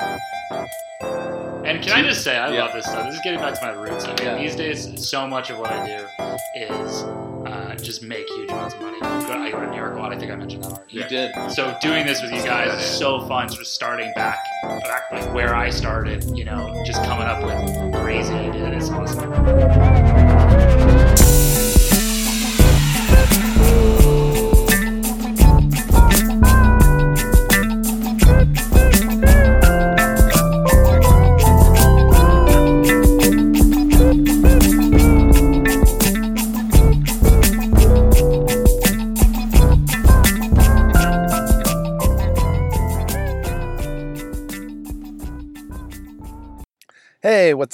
And 0.00 1.82
can 1.82 1.92
I 1.92 2.02
just 2.02 2.22
say, 2.24 2.36
I 2.36 2.50
Yeah. 2.52 2.64
love 2.64 2.72
this 2.74 2.84
stuff. 2.86 3.06
This 3.06 3.16
is 3.16 3.20
getting 3.20 3.40
back 3.40 3.54
to 3.54 3.60
my 3.66 3.72
roots. 3.72 4.04
I 4.04 4.08
mean, 4.08 4.16
Yeah. 4.22 4.38
these 4.38 4.56
days, 4.56 5.06
so 5.08 5.26
much 5.26 5.50
of 5.50 5.58
what 5.58 5.70
I 5.70 5.84
do 5.86 6.06
is 6.56 7.02
uh, 7.46 7.74
just 7.80 8.02
make 8.02 8.26
huge 8.36 8.50
amounts 8.50 8.74
of 8.74 8.80
money. 8.82 8.98
I 9.02 9.50
go 9.50 9.60
to 9.60 9.70
New 9.70 9.76
York 9.76 9.94
a 9.96 9.98
lot. 9.98 10.12
I 10.12 10.18
think 10.18 10.30
I 10.32 10.36
mentioned 10.36 10.64
that 10.64 10.72
already. 10.72 10.96
You 10.96 11.04
did. 11.04 11.30
So 11.50 11.76
doing 11.80 12.06
this 12.06 12.20
with 12.22 12.32
you 12.32 12.42
guys 12.42 12.72
is 12.80 12.86
so 12.86 13.20
fun. 13.26 13.48
Sort 13.48 13.60
of 13.60 13.66
starting 13.66 14.12
back, 14.14 14.38
back 14.62 15.10
like 15.12 15.32
where 15.34 15.54
I 15.54 15.70
started. 15.70 16.24
You 16.36 16.44
know, 16.44 16.82
just 16.86 17.02
coming 17.04 17.26
up 17.26 17.42
with 17.44 17.94
crazy 18.02 18.32
ideas. 18.34 18.88
It's 18.88 18.90
awesome. 18.90 19.97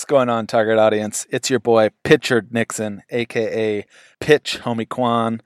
What's 0.04 0.10
going 0.10 0.28
on, 0.28 0.46
target 0.46 0.76
audience? 0.76 1.26
It's 1.30 1.48
your 1.48 1.60
boy 1.60 1.88
Pitchard 2.04 2.52
Nixon, 2.52 3.02
aka 3.08 3.86
Pitch 4.20 4.60
Homie 4.60 4.86
Quan. 4.86 5.40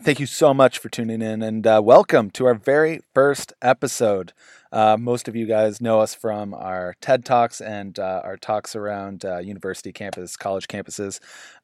Thank 0.00 0.20
you 0.20 0.26
so 0.26 0.54
much 0.54 0.78
for 0.78 0.88
tuning 0.88 1.20
in 1.20 1.42
and 1.42 1.66
uh, 1.66 1.80
welcome 1.82 2.30
to 2.30 2.46
our 2.46 2.54
very 2.54 3.00
first 3.12 3.52
episode. 3.60 4.32
Uh, 4.70 4.96
most 4.96 5.26
of 5.26 5.34
you 5.34 5.46
guys 5.46 5.80
know 5.80 5.98
us 5.98 6.14
from 6.14 6.54
our 6.54 6.94
TED 7.00 7.24
Talks 7.24 7.60
and 7.60 7.98
uh, 7.98 8.20
our 8.22 8.36
talks 8.36 8.76
around 8.76 9.24
uh, 9.24 9.38
university 9.38 9.92
campus, 9.92 10.36
college 10.36 10.68
campuses. 10.68 11.18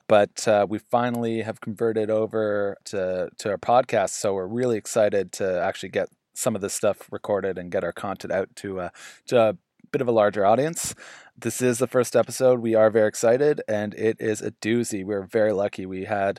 But 0.08 0.48
uh, 0.48 0.66
we 0.68 0.78
finally 0.78 1.42
have 1.42 1.60
converted 1.60 2.10
over 2.10 2.78
to, 2.86 3.30
to 3.38 3.48
our 3.48 3.58
podcast. 3.58 4.10
So 4.10 4.34
we're 4.34 4.48
really 4.48 4.76
excited 4.76 5.30
to 5.34 5.62
actually 5.62 5.90
get 5.90 6.08
some 6.34 6.56
of 6.56 6.62
this 6.62 6.74
stuff 6.74 7.08
recorded 7.12 7.58
and 7.58 7.70
get 7.70 7.84
our 7.84 7.92
content 7.92 8.32
out 8.32 8.48
to, 8.56 8.80
uh, 8.80 8.88
to 9.28 9.40
a 9.40 9.56
bit 9.92 10.00
of 10.00 10.08
a 10.08 10.12
larger 10.12 10.44
audience. 10.44 10.94
This 11.42 11.62
is 11.62 11.78
the 11.78 11.86
first 11.86 12.16
episode. 12.16 12.60
We 12.60 12.74
are 12.74 12.90
very 12.90 13.08
excited, 13.08 13.62
and 13.66 13.94
it 13.94 14.18
is 14.20 14.42
a 14.42 14.50
doozy. 14.50 15.02
We're 15.02 15.22
very 15.22 15.52
lucky. 15.52 15.86
We 15.86 16.04
had 16.04 16.38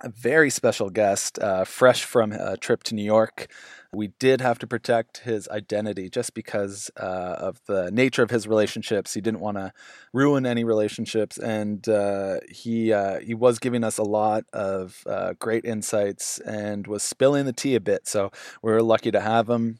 a 0.00 0.08
very 0.08 0.50
special 0.50 0.90
guest, 0.90 1.38
uh, 1.38 1.64
fresh 1.64 2.02
from 2.02 2.32
a 2.32 2.56
trip 2.56 2.82
to 2.84 2.96
New 2.96 3.04
York. 3.04 3.52
We 3.92 4.08
did 4.18 4.40
have 4.40 4.58
to 4.60 4.66
protect 4.66 5.18
his 5.18 5.48
identity 5.48 6.10
just 6.10 6.34
because 6.34 6.90
uh, 6.96 7.36
of 7.38 7.60
the 7.68 7.92
nature 7.92 8.24
of 8.24 8.30
his 8.30 8.48
relationships. 8.48 9.14
He 9.14 9.20
didn't 9.20 9.40
want 9.40 9.58
to 9.58 9.72
ruin 10.12 10.44
any 10.44 10.64
relationships, 10.64 11.38
and 11.38 11.88
uh, 11.88 12.40
he 12.50 12.92
uh, 12.92 13.20
he 13.20 13.34
was 13.34 13.60
giving 13.60 13.84
us 13.84 13.98
a 13.98 14.02
lot 14.02 14.42
of 14.52 15.04
uh, 15.06 15.34
great 15.38 15.64
insights 15.64 16.40
and 16.40 16.88
was 16.88 17.04
spilling 17.04 17.44
the 17.44 17.52
tea 17.52 17.76
a 17.76 17.80
bit. 17.80 18.08
So 18.08 18.32
we 18.60 18.72
are 18.72 18.82
lucky 18.82 19.12
to 19.12 19.20
have 19.20 19.48
him. 19.48 19.78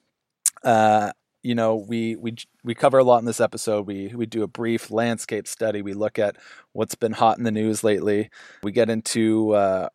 Uh, 0.62 1.12
you 1.42 1.54
know, 1.54 1.76
we 1.76 2.16
we 2.16 2.34
we 2.62 2.74
cover 2.74 2.98
a 2.98 3.04
lot 3.04 3.18
in 3.18 3.24
this 3.24 3.40
episode. 3.40 3.86
We 3.86 4.12
we 4.14 4.26
do 4.26 4.42
a 4.42 4.48
brief 4.48 4.90
landscape 4.90 5.46
study. 5.46 5.82
We 5.82 5.94
look 5.94 6.18
at 6.18 6.36
what's 6.72 6.94
been 6.94 7.12
hot 7.12 7.38
in 7.38 7.44
the 7.44 7.50
news 7.50 7.82
lately. 7.82 8.30
We 8.62 8.72
get 8.72 8.90
into 8.90 9.52
uh, 9.52 9.88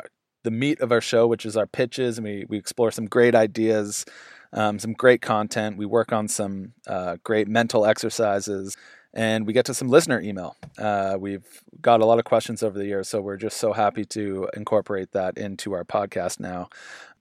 the 0.43 0.51
meat 0.51 0.79
of 0.79 0.91
our 0.91 1.01
show, 1.01 1.27
which 1.27 1.45
is 1.45 1.55
our 1.55 1.67
pitches, 1.67 2.17
and 2.17 2.25
we 2.25 2.45
we 2.49 2.57
explore 2.57 2.91
some 2.91 3.05
great 3.05 3.35
ideas, 3.35 4.05
um, 4.53 4.79
some 4.79 4.93
great 4.93 5.21
content. 5.21 5.77
We 5.77 5.85
work 5.85 6.11
on 6.11 6.27
some 6.27 6.73
uh, 6.87 7.17
great 7.23 7.47
mental 7.47 7.85
exercises. 7.85 8.75
And 9.15 9.47
we 9.47 9.53
get 9.53 9.65
to 9.67 9.73
some 9.73 9.87
listener 9.87 10.19
email. 10.19 10.57
Uh, 10.77 11.15
we've 11.17 11.45
got 11.81 12.01
a 12.01 12.05
lot 12.05 12.19
of 12.19 12.25
questions 12.25 12.61
over 12.61 12.77
the 12.77 12.85
years, 12.85 13.07
so 13.07 13.21
we're 13.21 13.37
just 13.37 13.57
so 13.57 13.71
happy 13.71 14.03
to 14.05 14.49
incorporate 14.55 15.13
that 15.13 15.37
into 15.37 15.71
our 15.73 15.85
podcast 15.85 16.39
now. 16.39 16.69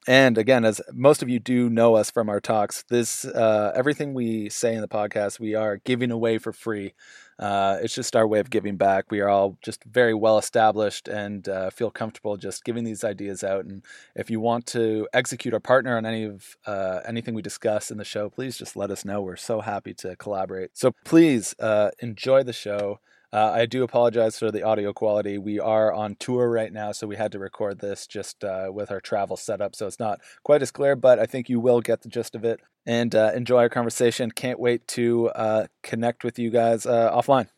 And 0.07 0.37
again, 0.37 0.65
as 0.65 0.83
most 0.93 1.23
of 1.23 1.29
you 1.31 1.39
do 1.39 1.71
know 1.71 1.95
us 1.95 2.11
from 2.11 2.29
our 2.29 2.41
talks, 2.41 2.85
this 2.91 3.25
uh, 3.25 3.73
everything 3.75 4.13
we 4.13 4.51
say 4.51 4.75
in 4.75 4.83
the 4.83 4.89
podcast, 4.89 5.41
we 5.41 5.55
are 5.55 5.79
giving 5.79 6.11
away 6.11 6.37
for 6.39 6.53
free. 6.53 6.93
Uh, 7.39 7.79
it's 7.83 7.95
just 7.95 8.15
our 8.15 8.27
way 8.27 8.41
of 8.41 8.51
giving 8.51 8.77
back. 8.77 9.11
We 9.11 9.21
are 9.21 9.29
all 9.29 9.59
just 9.63 9.83
very 9.85 10.15
well 10.15 10.39
established 10.39 11.09
and 11.09 11.49
uh, 11.49 11.71
feel 11.71 11.91
comfortable 11.91 12.37
just 12.37 12.65
giving 12.65 12.85
these 12.85 13.05
ideas 13.05 13.43
out. 13.43 13.65
And 13.65 13.83
if 14.15 14.31
you 14.31 14.41
want 14.41 14.67
to 14.67 15.09
execute 15.13 15.55
or 15.55 15.61
partner 15.61 15.97
on 15.97 16.07
any 16.07 16.25
of 16.25 16.57
uh, 16.67 17.01
anything 17.07 17.35
we 17.35 17.43
discuss 17.43 17.91
in 17.91 17.99
the 17.99 18.05
show, 18.05 18.31
please 18.31 18.57
just 18.57 18.77
let 18.77 18.91
us 18.91 19.05
know. 19.05 19.21
We're 19.21 19.37
so 19.37 19.61
happy 19.61 19.95
to 19.95 20.17
collaborate. 20.17 20.71
So 20.75 20.95
please 21.05 21.55
uh, 21.59 21.91
enjoy 22.01 22.43
the 22.43 22.53
show. 22.53 23.01
Uh, 23.35 23.51
I 23.53 23.67
do 23.67 23.83
apologize 23.83 24.39
for 24.39 24.53
the 24.53 24.63
audio 24.63 24.93
quality. 24.93 25.39
We 25.39 25.59
are 25.59 25.93
on 25.93 26.15
tour 26.15 26.49
right 26.49 26.73
now, 26.73 26.93
so 26.93 27.09
we 27.09 27.17
had 27.17 27.33
to 27.33 27.41
record 27.41 27.81
this 27.81 28.07
just 28.07 28.45
uh, 28.45 28.69
with 28.73 28.93
our 28.93 29.01
travel 29.01 29.37
setup, 29.37 29.75
so 29.75 29.89
it's 29.89 29.99
not 29.99 30.21
quite 30.45 30.63
as 30.63 30.71
clear, 30.71 30.95
but 30.95 31.19
I 31.19 31.27
think 31.27 31.49
you 31.49 31.59
will 31.59 31.81
get 31.81 32.03
the 32.03 32.09
gist 32.09 32.37
of 32.37 32.45
it 32.45 32.61
and 32.87 33.13
uh, 33.13 33.33
enjoy 33.35 33.63
our 33.63 33.69
conversation. 33.69 34.31
Can't 34.31 34.61
wait 34.61 34.87
to 34.89 35.31
uh, 35.31 35.67
connect 35.83 36.23
with 36.23 36.39
you 36.39 36.51
guys 36.51 36.87
uh, 36.87 37.11
offline. 37.13 37.49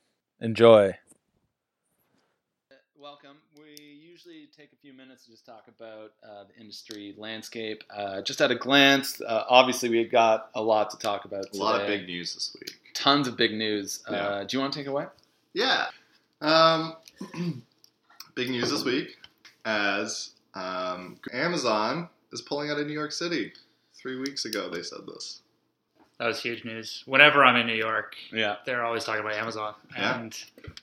Enjoy. 0.40 0.94
Welcome. 2.98 3.36
We 3.54 3.76
usually 3.76 4.48
take 4.56 4.72
a 4.72 4.76
few 4.76 4.94
minutes 4.94 5.26
to 5.26 5.32
just 5.32 5.44
talk 5.44 5.68
about 5.68 6.12
uh, 6.24 6.44
the 6.44 6.58
industry 6.58 7.14
landscape. 7.18 7.84
Uh, 7.94 8.22
just 8.22 8.40
at 8.40 8.50
a 8.50 8.56
glance, 8.56 9.20
uh, 9.20 9.44
obviously, 9.46 9.90
we've 9.90 10.10
got 10.10 10.48
a 10.54 10.62
lot 10.62 10.88
to 10.92 10.96
talk 10.96 11.26
about. 11.26 11.44
A 11.52 11.56
lot 11.58 11.82
of 11.82 11.86
big 11.86 12.06
news 12.06 12.32
this 12.32 12.56
week. 12.58 12.80
tons 12.94 13.28
of 13.28 13.36
big 13.36 13.52
news. 13.52 14.02
Yeah. 14.10 14.16
Uh, 14.16 14.44
do 14.44 14.56
you 14.56 14.60
want 14.62 14.72
to 14.72 14.78
take 14.78 14.86
it 14.86 14.90
away? 14.90 15.04
Yeah. 15.56 15.86
Um, 16.42 16.96
big 18.34 18.50
news 18.50 18.70
this 18.70 18.84
week 18.84 19.16
as 19.64 20.32
um, 20.54 21.18
Amazon 21.32 22.10
is 22.30 22.42
pulling 22.42 22.70
out 22.70 22.78
of 22.78 22.86
New 22.86 22.92
York 22.92 23.10
City. 23.10 23.52
Three 23.94 24.18
weeks 24.18 24.44
ago, 24.44 24.68
they 24.68 24.82
said 24.82 25.00
this. 25.08 25.40
That 26.18 26.26
was 26.26 26.40
huge 26.40 26.64
news. 26.64 27.02
Whenever 27.06 27.42
I'm 27.42 27.56
in 27.56 27.66
New 27.66 27.74
York, 27.74 28.16
Yeah. 28.30 28.56
they're 28.66 28.84
always 28.84 29.04
talking 29.04 29.22
about 29.22 29.32
Amazon. 29.34 29.74
Yeah. 29.96 30.20
And 30.20 30.38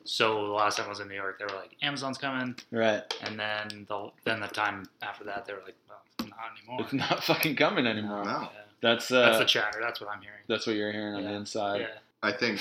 so 0.06 0.48
the 0.48 0.54
last 0.54 0.78
time 0.78 0.88
I 0.88 0.90
was 0.90 1.00
in 1.00 1.08
New 1.08 1.14
York, 1.16 1.38
they 1.38 1.46
were 1.46 1.60
like, 1.60 1.76
Amazon's 1.84 2.18
coming. 2.18 2.56
Right. 2.72 3.02
And 3.22 3.40
then 3.40 3.86
the 3.88 4.12
then 4.26 4.40
the 4.42 4.48
time 4.48 4.88
after 5.04 5.24
that, 5.26 5.46
they 5.46 5.54
were 5.54 5.62
like, 5.66 5.76
well, 5.88 6.02
not 6.20 6.38
anymore. 6.58 6.82
It's 6.82 6.94
not 6.94 7.24
fucking 7.24 7.56
coming 7.56 7.86
anymore. 7.86 8.26
No. 8.26 8.32
Yeah. 8.32 8.48
That's 8.82 9.12
uh, 9.12 9.22
That's 9.22 9.38
the 9.40 9.46
chatter. 9.46 9.80
That's 9.82 10.02
what 10.02 10.10
I'm 10.10 10.22
hearing. 10.22 10.42
That's 10.48 10.66
what 10.68 10.76
you're 10.76 10.92
hearing 10.92 11.14
on 11.16 11.24
the 11.24 11.32
inside. 11.34 11.82
Yeah. 11.82 11.88
I 12.24 12.32
think 12.32 12.60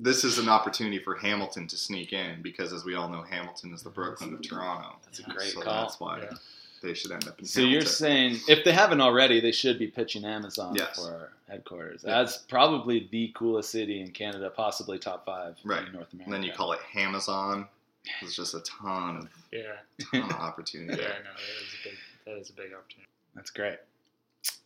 this 0.00 0.24
is 0.24 0.38
an 0.38 0.48
opportunity 0.48 0.98
for 0.98 1.16
Hamilton 1.16 1.66
to 1.68 1.76
sneak 1.76 2.12
in 2.12 2.40
because, 2.42 2.72
as 2.72 2.84
we 2.84 2.94
all 2.94 3.08
know, 3.08 3.22
Hamilton 3.22 3.72
is 3.74 3.82
the 3.82 3.90
Brooklyn 3.90 4.34
of 4.34 4.42
Toronto. 4.42 4.96
That's 5.04 5.18
a 5.20 5.22
great 5.24 5.52
so 5.52 5.60
call. 5.62 5.82
That's 5.82 5.98
why 6.00 6.20
Yeah. 6.22 6.30
they 6.82 6.94
should 6.94 7.10
end 7.10 7.26
up 7.26 7.38
in 7.38 7.44
So 7.44 7.60
Hamilton. 7.60 7.72
you're 7.72 7.82
saying 7.88 8.40
if 8.48 8.64
they 8.64 8.72
haven't 8.72 9.00
already, 9.00 9.40
they 9.40 9.52
should 9.52 9.78
be 9.78 9.88
pitching 9.88 10.24
Amazon 10.24 10.74
Yes. 10.76 10.96
for 10.96 11.32
headquarters. 11.48 12.04
Yeah. 12.06 12.18
That's 12.18 12.38
probably 12.38 13.08
the 13.10 13.32
coolest 13.34 13.70
city 13.70 14.00
in 14.00 14.10
Canada, 14.12 14.50
possibly 14.50 14.98
top 14.98 15.24
five 15.26 15.56
Right. 15.64 15.86
in 15.86 15.92
North 15.92 16.12
America. 16.12 16.24
and 16.24 16.32
then 16.32 16.42
you 16.42 16.52
call 16.52 16.72
it 16.72 16.80
Hamazon. 16.94 17.66
There's 18.20 18.36
just 18.36 18.54
a 18.54 18.60
ton 18.60 19.16
of, 19.18 19.28
Yeah. 19.52 19.76
ton 20.12 20.22
of 20.30 20.32
opportunity. 20.32 21.02
Yeah. 21.02 21.08
No, 21.08 21.14
that 21.24 21.40
is 21.62 21.74
a 21.74 21.88
big. 21.88 21.98
That 22.24 22.36
is 22.38 22.50
a 22.50 22.52
big 22.52 22.72
opportunity. 22.72 23.08
That's 23.34 23.50
great. 23.50 23.78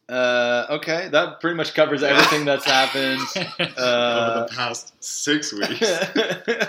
Uh, 0.08 0.66
okay, 0.70 1.08
that 1.12 1.40
pretty 1.40 1.56
much 1.56 1.74
covers 1.74 2.02
everything 2.02 2.44
that's 2.44 2.64
happened. 2.64 3.20
Over 3.60 3.72
Uh, 3.78 4.46
the 4.46 4.52
past 4.54 4.92
six 5.02 5.52
weeks. 5.52 5.80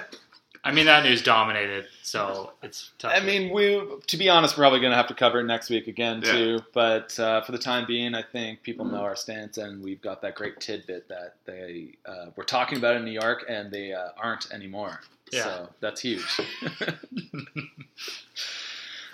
I 0.65 0.71
mean, 0.71 0.85
that 0.85 1.03
news 1.03 1.21
dominated, 1.21 1.87
so 2.03 2.53
it's 2.63 2.91
tough. 2.97 3.11
I 3.13 3.19
to- 3.19 3.25
mean, 3.25 3.53
we 3.53 3.81
to 4.07 4.15
be 4.17 4.29
honest, 4.29 4.57
we're 4.57 4.61
probably 4.61 4.79
going 4.79 4.91
to 4.91 4.95
have 4.97 5.07
to 5.07 5.13
cover 5.13 5.41
it 5.41 5.43
next 5.43 5.69
week 5.69 5.87
again 5.87 6.21
Yeah. 6.23 6.31
too. 6.31 6.59
But 6.73 7.19
uh, 7.19 7.41
for 7.41 7.51
the 7.51 7.57
time 7.57 7.85
being, 7.85 8.15
I 8.15 8.21
think 8.21 8.63
people 8.63 8.85
know 8.85 9.01
our 9.01 9.17
stance, 9.17 9.57
and 9.57 9.83
we've 9.83 9.99
got 10.01 10.21
that 10.21 10.35
great 10.35 10.61
tidbit 10.61 11.09
that 11.09 11.35
they 11.43 11.95
uh, 12.05 12.27
were 12.37 12.45
talking 12.45 12.77
about 12.77 12.95
in 12.95 13.03
New 13.03 13.11
York, 13.11 13.43
and 13.49 13.71
they 13.73 13.91
uh, 13.91 14.09
aren't 14.15 14.53
anymore. 14.53 15.01
Yeah. 15.33 15.43
So 15.43 15.69
that's 15.81 15.99
huge. 15.99 16.23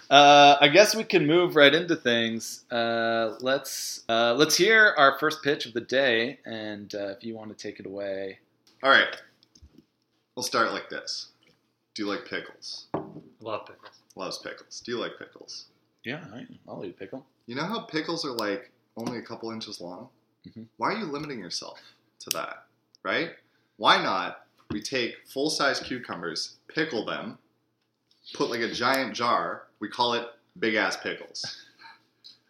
uh, 0.09 0.57
I 0.59 0.67
guess 0.69 0.95
we 0.95 1.03
can 1.03 1.27
move 1.27 1.55
right 1.55 1.73
into 1.73 1.95
things. 1.95 2.63
Uh, 2.71 3.35
let's 3.41 4.03
uh, 4.09 4.33
let's 4.35 4.55
hear 4.57 4.93
our 4.97 5.17
first 5.19 5.43
pitch 5.43 5.65
of 5.65 5.73
the 5.73 5.81
day, 5.81 6.39
and 6.45 6.93
uh, 6.95 7.09
if 7.09 7.23
you 7.23 7.35
want 7.35 7.55
to 7.55 7.55
take 7.55 7.79
it 7.79 7.85
away. 7.85 8.39
All 8.83 8.89
right. 8.89 9.15
We'll 10.35 10.43
start 10.43 10.71
like 10.71 10.89
this. 10.89 11.27
Do 11.93 12.03
you 12.03 12.09
like 12.09 12.25
pickles? 12.25 12.87
love 13.41 13.65
pickles. 13.65 13.99
Loves 14.15 14.37
pickles. 14.39 14.81
Do 14.85 14.91
you 14.93 14.99
like 14.99 15.17
pickles? 15.19 15.65
Yeah, 16.03 16.23
all 16.31 16.37
right. 16.37 16.47
I'll 16.67 16.85
eat 16.85 16.91
a 16.91 16.93
pickle. 16.99 17.25
You 17.45 17.55
know 17.55 17.63
how 17.65 17.81
pickles 17.81 18.25
are 18.25 18.31
like 18.31 18.71
only 18.97 19.17
a 19.17 19.21
couple 19.21 19.51
inches 19.51 19.79
long? 19.81 20.09
Mhm. 20.47 20.65
Why 20.77 20.93
are 20.93 20.97
you 20.97 21.05
limiting 21.05 21.39
yourself 21.39 21.79
to 22.19 22.29
that? 22.31 22.65
Right? 23.03 23.31
Why 23.77 24.01
not 24.01 24.45
we 24.71 24.81
take 24.81 25.15
full 25.27 25.49
size 25.49 25.79
cucumbers, 25.79 26.55
pickle 26.67 27.05
them, 27.05 27.37
put 28.33 28.49
like 28.49 28.61
a 28.61 28.71
giant 28.71 29.13
jar, 29.15 29.63
we 29.79 29.87
call 29.89 30.13
it 30.13 30.27
Big 30.59 30.75
Ass 30.75 30.97
Pickles. 30.97 31.65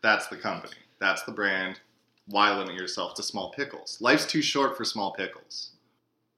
That's 0.02 0.28
the 0.28 0.38
company. 0.38 0.76
That's 1.00 1.24
the 1.24 1.32
brand. 1.32 1.80
why 2.28 2.56
limit 2.56 2.76
yourself 2.76 3.16
to 3.16 3.24
small 3.24 3.52
pickles? 3.52 3.98
Life's 4.02 4.26
too 4.26 4.42
short 4.42 4.78
for 4.78 4.86
small 4.86 5.12
pickles, 5.14 5.72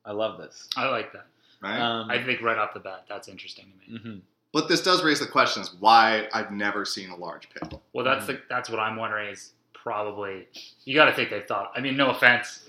I 0.06 0.12
love 0.14 0.38
this. 0.40 0.68
I 0.78 0.88
like 0.88 1.12
that. 1.14 1.26
right? 1.62 1.80
Um, 1.80 2.10
I 2.10 2.24
think 2.24 2.42
right 2.42 2.58
off 2.58 2.74
the 2.74 2.80
bat, 2.80 3.06
that's 3.10 3.28
interesting 3.28 3.66
to 3.86 3.92
me. 3.94 4.00
mhm. 4.00 4.22
but 4.54 4.68
this 4.68 4.82
does 4.82 5.04
raise 5.04 5.20
the 5.20 5.28
question: 5.28 5.62
is 5.62 5.74
why 5.80 6.28
I've 6.34 6.52
never 6.52 6.86
seen 6.86 7.10
a 7.10 7.16
large 7.16 7.50
pickle. 7.50 7.82
Well, 7.94 8.06
that's 8.06 8.26
the 8.28 8.42
that's 8.50 8.70
what 8.70 8.80
I'm 8.80 8.96
wondering 8.96 9.30
is 9.30 9.52
probably 9.74 10.48
you 10.86 10.96
got 10.96 11.06
to 11.06 11.14
think 11.14 11.30
they 11.30 11.42
thought. 11.42 11.72
I 11.76 11.82
mean, 11.82 11.96
no 11.98 12.10
offense. 12.12 12.68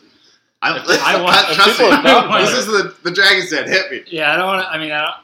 I, 0.63 0.71
I 1.05 1.21
want- 1.23 1.47
trust 1.57 1.79
me. 1.81 1.87
have 1.91 2.41
This 2.41 2.59
is 2.59 2.67
the 2.67 2.95
the 3.03 3.11
dragon's 3.11 3.51
den. 3.51 3.69
Hit 3.69 3.91
me. 3.91 4.03
Yeah, 4.09 4.33
I 4.33 4.37
don't 4.37 4.47
want 4.47 4.63
to. 4.63 4.69
I 4.69 4.79
mean, 4.79 4.93
I 4.93 5.01
don't, 5.03 5.15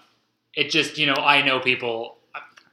it 0.54 0.70
just 0.70 0.98
you 0.98 1.06
know 1.06 1.14
I 1.14 1.42
know 1.42 1.60
people. 1.60 2.17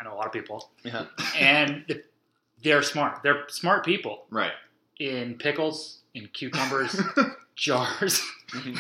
I 0.05 0.09
know 0.09 0.15
a 0.15 0.17
lot 0.17 0.27
of 0.27 0.31
people, 0.33 0.69
Yeah. 0.83 1.05
and 1.37 1.85
they're 2.63 2.83
smart. 2.83 3.23
They're 3.23 3.47
smart 3.49 3.83
people 3.85 4.25
Right. 4.29 4.51
in 4.99 5.35
pickles, 5.35 5.99
in 6.13 6.27
cucumbers, 6.27 6.99
jars. 7.55 8.21
Mhm. 8.49 8.77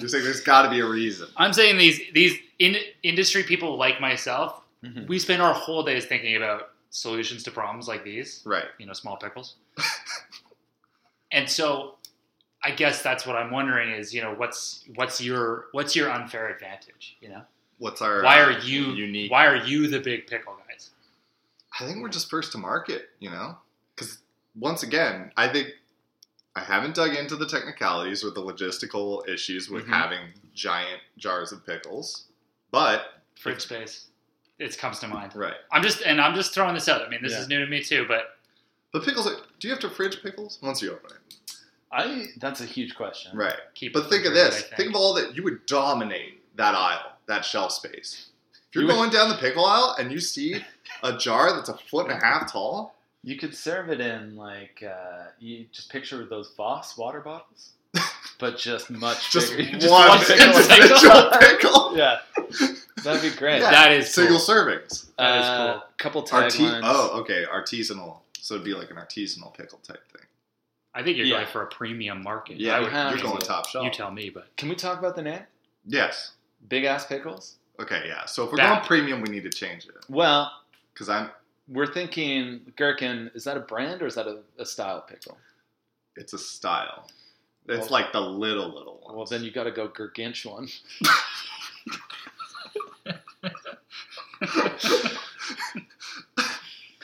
You're 0.00 0.10
there's 0.10 0.40
got 0.40 0.62
to 0.62 0.70
be 0.70 0.80
a 0.80 0.86
reason. 0.86 1.28
I'm 1.36 1.52
saying 1.52 1.78
these 1.78 2.00
these 2.12 2.38
in, 2.58 2.76
industry 3.02 3.42
people 3.44 3.76
like 3.76 4.00
myself, 4.00 4.62
Mhm. 4.84 5.06
we 5.06 5.18
spend 5.18 5.40
our 5.40 5.54
whole 5.54 5.82
days 5.82 6.04
thinking 6.06 6.36
about 6.36 6.72
solutions 6.90 7.42
to 7.44 7.50
problems 7.50 7.88
like 7.88 8.04
these. 8.04 8.42
Right. 8.44 8.66
You 8.78 8.86
know, 8.86 8.92
small 8.92 9.16
pickles. 9.16 9.54
and 11.32 11.48
so, 11.48 11.96
I 12.62 12.72
guess 12.72 13.02
that's 13.02 13.26
what 13.26 13.36
I'm 13.36 13.50
wondering 13.50 13.90
is 13.90 14.12
you 14.12 14.20
know 14.22 14.34
what's 14.34 14.84
what's 14.96 15.20
your 15.20 15.66
what's 15.72 15.94
your 15.96 16.10
unfair 16.10 16.48
advantage? 16.48 17.16
You 17.20 17.28
know, 17.30 17.42
What's 17.78 18.00
our 18.02 18.22
why 18.22 18.40
uh, 18.40 18.46
are 18.46 18.58
you 18.60 18.92
unique? 18.92 19.30
Why 19.30 19.46
are 19.46 19.56
you 19.56 19.86
the 19.88 20.00
big 20.00 20.26
pickle 20.26 20.56
guys? 20.68 20.90
I 21.78 21.84
think 21.86 22.00
we're 22.00 22.08
just 22.08 22.30
first 22.30 22.52
to 22.52 22.58
market, 22.58 23.10
you 23.18 23.30
know? 23.30 23.58
Because 23.94 24.18
once 24.58 24.82
again, 24.82 25.30
I 25.36 25.48
think 25.48 25.68
I 26.54 26.60
haven't 26.60 26.94
dug 26.94 27.14
into 27.14 27.36
the 27.36 27.46
technicalities 27.46 28.24
or 28.24 28.30
the 28.30 28.40
logistical 28.40 29.28
issues 29.28 29.68
with 29.68 29.84
Mhm. 29.84 29.88
having 29.90 30.20
giant 30.54 31.02
jars 31.18 31.52
of 31.52 31.66
pickles, 31.66 32.24
but 32.70 33.22
Fridge 33.38 33.60
space. 33.60 34.06
It 34.58 34.78
comes 34.78 34.98
to 35.00 35.08
mind. 35.08 35.36
right. 35.36 35.56
I'm 35.70 35.82
just 35.82 36.00
and 36.00 36.18
I'm 36.18 36.34
just 36.34 36.54
throwing 36.54 36.72
this 36.74 36.88
out. 36.88 37.02
I 37.02 37.10
mean, 37.10 37.22
this 37.22 37.32
Yeah. 37.32 37.40
is 37.40 37.48
new 37.48 37.58
to 37.60 37.66
me 37.66 37.82
too, 37.82 38.06
but 38.08 38.38
But 38.92 39.04
pickles, 39.04 39.26
are, 39.26 39.36
do 39.60 39.68
you 39.68 39.74
have 39.74 39.82
to 39.82 39.90
fridge 39.90 40.22
pickles 40.22 40.58
once 40.62 40.80
you 40.80 40.92
open 40.92 41.10
it? 41.10 41.52
I 41.92 42.28
that's 42.38 42.62
a 42.62 42.64
huge 42.64 42.94
question. 42.94 43.36
Right. 43.36 43.58
keep. 43.74 43.92
But 43.92 44.08
think 44.08 44.24
of 44.24 44.32
this. 44.32 44.64
I 44.72 44.76
Think. 44.76 44.90
of 44.90 44.96
all 44.96 45.12
that 45.14 45.36
you 45.36 45.42
would 45.42 45.66
dominate 45.66 46.56
that 46.56 46.74
aisle, 46.74 47.15
that 47.28 47.44
shelf 47.44 47.72
space. 47.72 48.26
If 48.52 48.74
you're 48.74 48.82
You 48.82 48.88
would- 48.88 48.94
going 48.94 49.10
down 49.10 49.28
the 49.28 49.36
pickle 49.36 49.64
aisle 49.64 49.96
and 49.98 50.10
you 50.12 50.20
see 50.20 50.64
a 51.02 51.16
jar 51.18 51.52
that's 51.54 51.68
a 51.68 51.76
foot 51.76 52.10
and 52.10 52.20
a 52.20 52.24
half 52.24 52.52
tall, 52.52 52.94
You 53.22 53.36
could 53.36 53.54
serve 53.54 53.88
it 53.90 54.00
in 54.00 54.36
like 54.36 54.82
uh, 54.86 55.26
you 55.38 55.66
just 55.72 55.90
picture 55.90 56.24
those 56.26 56.52
Voss 56.56 56.96
water 56.96 57.20
bottles, 57.20 57.70
but 58.38 58.56
just 58.58 58.90
much 58.90 59.30
just 59.32 59.56
bigger. 59.56 59.88
one 59.90 60.08
one 60.08 60.18
pickle. 60.20 60.46
individual 60.46 61.30
pickle. 61.40 61.96
yeah, 61.96 62.18
that'd 63.02 63.22
be 63.22 63.36
great. 63.36 63.60
Yeah. 63.60 63.70
That 63.70 63.92
is 63.92 64.12
Single 64.12 64.38
cool. 64.38 64.54
servings. 64.54 65.06
That 65.18 65.38
is 65.40 65.44
Uh, 65.46 65.72
cool. 65.72 65.82
Couple 65.98 66.28
Arti- 66.30 66.58
taglines. 66.58 66.80
oh, 66.84 67.20
okay, 67.20 67.44
artisanal. 67.52 68.18
So 68.40 68.54
it'd 68.54 68.64
be 68.64 68.74
like 68.74 68.90
an 68.90 68.96
artisanal 68.96 69.52
pickle 69.56 69.78
type 69.80 70.04
thing. 70.12 70.22
I 70.94 71.02
think 71.02 71.16
you're 71.16 71.26
Yeah. 71.26 71.38
going 71.38 71.48
for 71.48 71.62
a 71.62 71.66
premium 71.66 72.22
market. 72.22 72.58
Yeah, 72.58 72.76
I 72.76 72.80
would, 72.80 72.92
you're 72.92 73.16
to. 73.18 73.22
going 73.22 73.38
top 73.40 73.68
shelf. 73.68 73.84
you 73.84 73.90
tell 73.90 74.10
me, 74.12 74.30
but 74.30 74.56
Can 74.56 74.68
we 74.68 74.76
talk 74.76 74.98
about 75.00 75.16
the 75.16 75.22
name? 75.22 75.40
Yes. 75.84 76.32
Big 76.68 76.84
ass 76.84 77.06
pickles. 77.06 77.56
Okay, 77.80 78.04
yeah. 78.06 78.24
So 78.24 78.44
if 78.44 78.50
we're 78.50 78.56
That- 78.56 78.76
going 78.76 78.86
premium, 78.86 79.20
we 79.22 79.28
need 79.28 79.42
to 79.44 79.50
change 79.50 79.84
it 79.86 79.94
Well, 80.08 80.50
because 80.92 81.08
I'm. 81.08 81.30
we're 81.68 81.92
thinking 81.92 82.72
gherkin. 82.76 83.30
Is 83.34 83.44
that 83.44 83.56
a 83.56 83.60
brand 83.60 84.02
or 84.02 84.06
is 84.06 84.14
that 84.14 84.26
a, 84.26 84.40
a 84.58 84.64
style 84.66 85.02
pickle? 85.02 85.36
It's 86.16 86.32
a 86.32 86.38
style. 86.38 87.08
It's 87.68 87.80
Well- 87.82 87.88
like 87.90 88.12
the 88.12 88.20
little 88.20 88.68
little 88.72 89.00
ones. 89.04 89.16
Well, 89.16 89.26
then 89.26 89.44
you 89.44 89.50
got 89.50 89.64
to 89.64 89.72
go 89.72 89.88
gargantuan. 89.88 90.68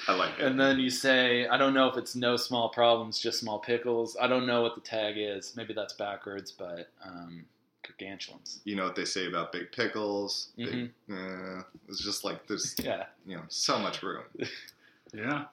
I 0.08 0.14
like 0.16 0.38
it. 0.38 0.44
And 0.44 0.58
then 0.58 0.80
you 0.80 0.90
say, 0.90 1.46
I 1.46 1.56
don't 1.56 1.74
know 1.74 1.88
if 1.88 1.96
it's 1.96 2.16
no 2.16 2.36
small 2.36 2.68
problems, 2.70 3.18
just 3.20 3.38
small 3.38 3.58
pickles. 3.60 4.16
I 4.20 4.26
don't 4.26 4.46
know 4.46 4.62
what 4.62 4.74
the 4.74 4.80
tag 4.80 5.14
is. 5.16 5.54
Maybe 5.56 5.72
that's 5.74 5.92
backwards, 5.92 6.50
but 6.50 6.88
um, 7.04 7.44
gargantuans. 7.86 8.60
you 8.64 8.76
know 8.76 8.84
what 8.84 8.94
they 8.96 9.04
say 9.04 9.26
about 9.26 9.52
big 9.52 9.70
pickles. 9.72 10.48
Big, 10.56 10.90
Mm-hmm. 11.08 11.58
uh, 11.58 11.62
it's 11.88 12.02
just 12.02 12.24
like 12.24 12.46
there's 12.46 12.74
Yeah. 12.82 13.04
you 13.26 13.36
know 13.36 13.42
so 13.48 13.78
much 13.78 14.02
room. 14.02 14.24
yeah, 15.12 15.44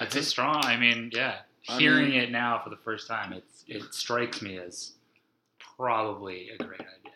I 0.00 0.04
it's 0.04 0.16
a 0.16 0.22
strong. 0.22 0.64
I 0.64 0.76
mean, 0.76 1.10
yeah, 1.12 1.38
I 1.68 1.78
hearing 1.78 2.10
mean- 2.10 2.20
it 2.20 2.30
now 2.30 2.60
for 2.62 2.70
the 2.70 2.76
first 2.78 3.08
time, 3.08 3.32
it's 3.32 3.64
it 3.66 3.92
strikes 3.94 4.40
me 4.42 4.58
as 4.58 4.92
probably 5.76 6.50
a 6.50 6.56
great 6.62 6.80
idea. 6.80 7.12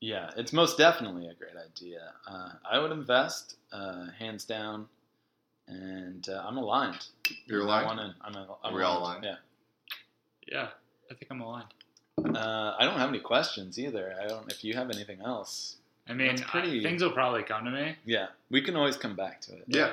Yeah, 0.00 0.30
it's 0.36 0.52
most 0.52 0.76
definitely 0.78 1.28
a 1.28 1.34
great 1.34 1.56
idea. 1.56 2.12
Uh, 2.26 2.50
I 2.70 2.78
would 2.78 2.92
invest, 2.92 3.56
uh, 3.72 4.06
hands 4.18 4.44
down, 4.44 4.86
and 5.66 6.28
uh, 6.28 6.44
I'm 6.46 6.58
aligned. 6.58 7.06
You're 7.46 7.62
I 7.62 7.64
aligned? 7.64 7.86
wanna- 7.86 8.16
I'm, 8.20 8.34
a, 8.34 8.56
I'm 8.62 8.72
Are 8.74 8.76
we 8.76 8.82
all 8.82 9.00
aligned? 9.00 9.24
Yeah. 9.24 9.36
Yeah, 10.46 10.68
I 11.10 11.14
think 11.14 11.28
I'm 11.30 11.40
aligned. 11.40 11.72
Uh, 12.18 12.74
I 12.78 12.84
don't 12.84 12.98
have 12.98 13.08
any 13.08 13.18
questions 13.18 13.78
either. 13.78 14.14
I 14.22 14.26
don't. 14.28 14.50
If 14.50 14.64
you 14.64 14.74
have 14.74 14.90
anything 14.90 15.20
else, 15.20 15.76
I 16.08 16.12
mean, 16.14 16.38
pretty- 16.38 16.80
I- 16.80 16.82
things 16.82 17.02
will 17.02 17.12
probably 17.12 17.42
come 17.42 17.64
to 17.64 17.70
me. 17.70 17.96
yeah, 18.04 18.28
we 18.50 18.60
can 18.62 18.76
always 18.76 18.96
come 18.96 19.16
back 19.16 19.40
to 19.42 19.52
it. 19.52 19.64
Yeah. 19.66 19.92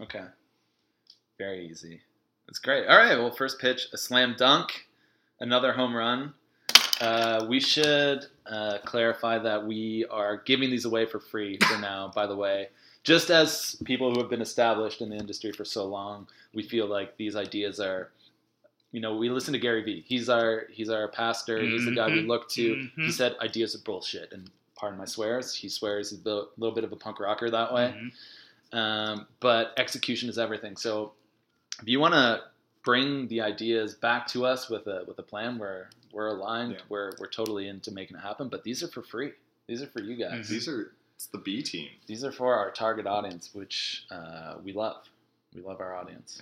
Okay. 0.00 0.24
Very 1.38 1.66
easy. 1.68 2.00
That's 2.46 2.58
great. 2.58 2.86
All 2.86 2.96
right. 2.96 3.16
Well, 3.16 3.30
first 3.30 3.60
pitch, 3.60 3.86
a 3.92 3.98
slam 3.98 4.34
dunk, 4.36 4.88
another 5.38 5.72
home 5.72 5.94
run. 5.94 6.34
Uh, 7.00 7.46
we 7.48 7.60
should 7.60 8.26
uh, 8.46 8.78
clarify 8.84 9.38
that 9.38 9.64
we 9.66 10.04
are 10.10 10.38
giving 10.38 10.70
these 10.70 10.84
away 10.84 11.06
for 11.06 11.18
free 11.20 11.56
for 11.58 11.78
now. 11.80 12.10
by 12.14 12.26
the 12.26 12.36
way, 12.36 12.68
just 13.04 13.30
as 13.30 13.76
people 13.84 14.12
who 14.12 14.20
have 14.20 14.28
been 14.28 14.42
established 14.42 15.00
in 15.00 15.08
the 15.08 15.16
industry 15.16 15.52
for 15.52 15.64
so 15.64 15.86
long, 15.86 16.26
we 16.52 16.62
feel 16.62 16.86
like 16.86 17.16
these 17.16 17.36
ideas 17.36 17.78
are. 17.80 18.10
You 18.92 19.00
know, 19.00 19.16
we 19.16 19.30
listen 19.30 19.52
to 19.52 19.58
Gary 19.58 19.82
Vee. 19.82 20.04
He's 20.06 20.28
our 20.28 20.66
he's 20.70 20.88
our 20.90 21.08
pastor. 21.08 21.60
He's 21.62 21.84
the 21.84 21.94
guy 21.94 22.06
we 22.08 22.22
Mhm. 22.22 22.26
look 22.28 22.48
to. 22.50 22.74
He 22.96 23.02
Mhm. 23.02 23.12
said 23.12 23.36
ideas 23.40 23.74
are 23.74 23.78
bullshit, 23.78 24.32
and 24.32 24.50
pardon 24.74 24.98
my 24.98 25.04
swears. 25.04 25.54
He 25.54 25.68
swears 25.68 26.10
he's 26.10 26.24
a 26.26 26.46
little 26.58 26.74
bit 26.74 26.84
of 26.84 26.92
a 26.92 26.96
punk 26.96 27.20
rocker 27.20 27.50
that 27.50 27.72
way 27.72 27.94
Mhm. 28.72 28.76
um, 28.76 29.26
but 29.40 29.74
execution 29.76 30.28
is 30.28 30.38
everything. 30.38 30.76
So 30.76 31.12
if 31.80 31.88
you 31.88 32.00
want 32.00 32.14
to 32.14 32.42
bring 32.82 33.28
the 33.28 33.40
ideas 33.42 33.94
back 33.94 34.26
to 34.28 34.44
us 34.46 34.68
with 34.70 34.86
a 34.86 35.04
with 35.06 35.18
a 35.18 35.22
plan 35.22 35.58
where 35.58 35.90
we're 36.12 36.28
aligned, 36.28 36.72
Yeah. 36.72 36.80
we're 36.88 37.12
we're 37.18 37.28
totally 37.28 37.68
into 37.68 37.90
making 37.92 38.16
it 38.16 38.20
happen. 38.20 38.48
But 38.48 38.64
these 38.64 38.82
are 38.82 38.88
for 38.88 39.02
free. 39.02 39.32
These 39.68 39.82
are 39.82 39.86
for 39.86 40.00
you 40.02 40.16
guys. 40.16 40.46
Mhm. 40.46 40.48
These 40.48 40.68
are 40.68 40.92
it's 41.14 41.26
the 41.26 41.38
B 41.38 41.62
team. 41.62 41.90
These 42.06 42.24
are 42.24 42.32
for 42.32 42.54
our 42.54 42.70
target 42.72 43.06
audience, 43.06 43.50
which 43.54 44.06
uh, 44.10 44.56
we 44.64 44.72
love. 44.72 45.06
We 45.54 45.60
love 45.60 45.80
our 45.80 45.94
audience. 45.94 46.40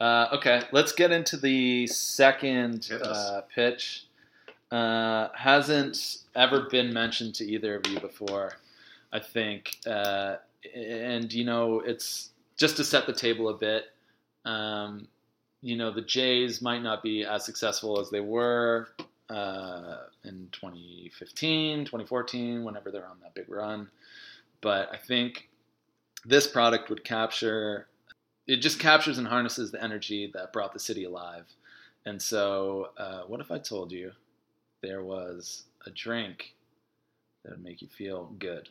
Uh, 0.00 0.28
okay, 0.32 0.62
let's 0.72 0.92
get 0.92 1.12
into 1.12 1.36
the 1.36 1.86
second 1.86 2.90
uh, 3.04 3.42
pitch. 3.54 4.06
Uh, 4.70 5.28
hasn't 5.34 6.18
ever 6.34 6.62
been 6.70 6.92
mentioned 6.92 7.34
to 7.34 7.44
either 7.44 7.76
of 7.76 7.86
you 7.86 8.00
before, 8.00 8.52
I 9.12 9.18
think. 9.18 9.76
Uh, 9.86 10.36
and, 10.74 11.30
you 11.32 11.44
know, 11.44 11.80
it's 11.80 12.30
just 12.56 12.76
to 12.78 12.84
set 12.84 13.06
the 13.06 13.12
table 13.12 13.50
a 13.50 13.54
bit. 13.54 13.86
Um, 14.46 15.06
you 15.60 15.76
know, 15.76 15.90
the 15.90 16.00
Jays 16.00 16.62
might 16.62 16.82
not 16.82 17.02
be 17.02 17.24
as 17.24 17.44
successful 17.44 18.00
as 18.00 18.08
they 18.08 18.20
were 18.20 18.88
uh, 19.28 19.96
in 20.24 20.48
2015, 20.52 21.84
2014, 21.84 22.64
whenever 22.64 22.90
they're 22.90 23.06
on 23.06 23.18
that 23.22 23.34
big 23.34 23.50
run. 23.50 23.90
But 24.62 24.88
I 24.92 24.96
think 24.96 25.50
this 26.24 26.46
product 26.46 26.88
would 26.88 27.04
capture 27.04 27.88
it 28.46 28.56
just 28.56 28.78
captures 28.78 29.18
and 29.18 29.26
harnesses 29.28 29.70
the 29.70 29.82
energy 29.82 30.30
that 30.34 30.52
brought 30.52 30.72
the 30.72 30.78
city 30.78 31.04
alive. 31.04 31.46
And 32.06 32.20
so, 32.20 32.90
uh, 32.96 33.22
what 33.26 33.40
if 33.40 33.50
I 33.50 33.58
told 33.58 33.92
you 33.92 34.12
there 34.82 35.02
was 35.02 35.64
a 35.86 35.90
drink 35.90 36.54
that 37.42 37.52
would 37.52 37.62
make 37.64 37.82
you 37.82 37.88
feel 37.88 38.32
good? 38.38 38.68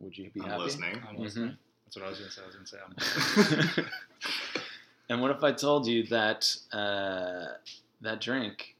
Would 0.00 0.16
you 0.16 0.30
be 0.30 0.40
I'm 0.40 0.48
happy? 0.50 0.62
listening. 0.64 1.02
I'm 1.08 1.16
Mhm. 1.16 1.20
listening. 1.20 1.58
That's 1.84 1.96
what 1.96 2.04
I 2.06 2.08
was 2.08 2.18
gonna 2.18 2.30
say. 2.30 2.42
I 2.42 2.46
was 2.46 2.54
gonna 2.54 2.66
say. 2.66 3.78
I'm 3.78 3.86
and 5.08 5.20
what 5.20 5.30
if 5.30 5.42
I 5.44 5.52
told 5.52 5.86
you 5.86 6.04
that 6.04 6.56
uh, 6.72 7.54
that 8.00 8.20
drink 8.20 8.76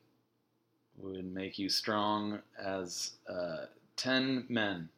would 0.96 1.32
make 1.32 1.58
you 1.58 1.68
strong 1.68 2.40
as 2.58 3.12
uh, 3.28 3.66
ten 3.96 4.46
men? 4.48 4.88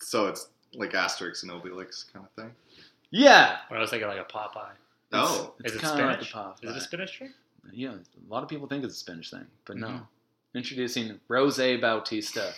So 0.00 0.26
it's 0.26 0.48
like 0.74 0.90
Asterix 0.92 1.42
and 1.42 1.52
Obelix 1.52 2.10
kind 2.12 2.26
of 2.26 2.32
thing. 2.32 2.54
Yeah. 3.10 3.58
Or 3.70 3.76
I 3.76 3.80
was 3.80 3.90
thinking 3.90 4.08
like 4.08 4.18
a 4.18 4.24
Popeye. 4.24 4.72
Oh, 5.12 5.54
it's, 5.60 5.72
Is 5.74 5.78
it 5.80 5.84
of 5.84 5.98
like 5.98 6.20
the. 6.20 6.68
Is 6.68 6.74
it 6.74 6.76
a 6.76 6.80
spinach 6.80 7.18
drink? 7.18 7.34
Yeah, 7.72 7.92
a 7.92 8.32
lot 8.32 8.42
of 8.42 8.48
people 8.48 8.66
think 8.66 8.84
it's 8.84 8.94
a 8.94 8.98
Spanish 8.98 9.30
thing, 9.30 9.46
but 9.64 9.76
no. 9.76 9.88
Mhm. 9.88 10.06
Introducing 10.54 11.18
Rose 11.28 11.58
Bautista, 11.58 12.52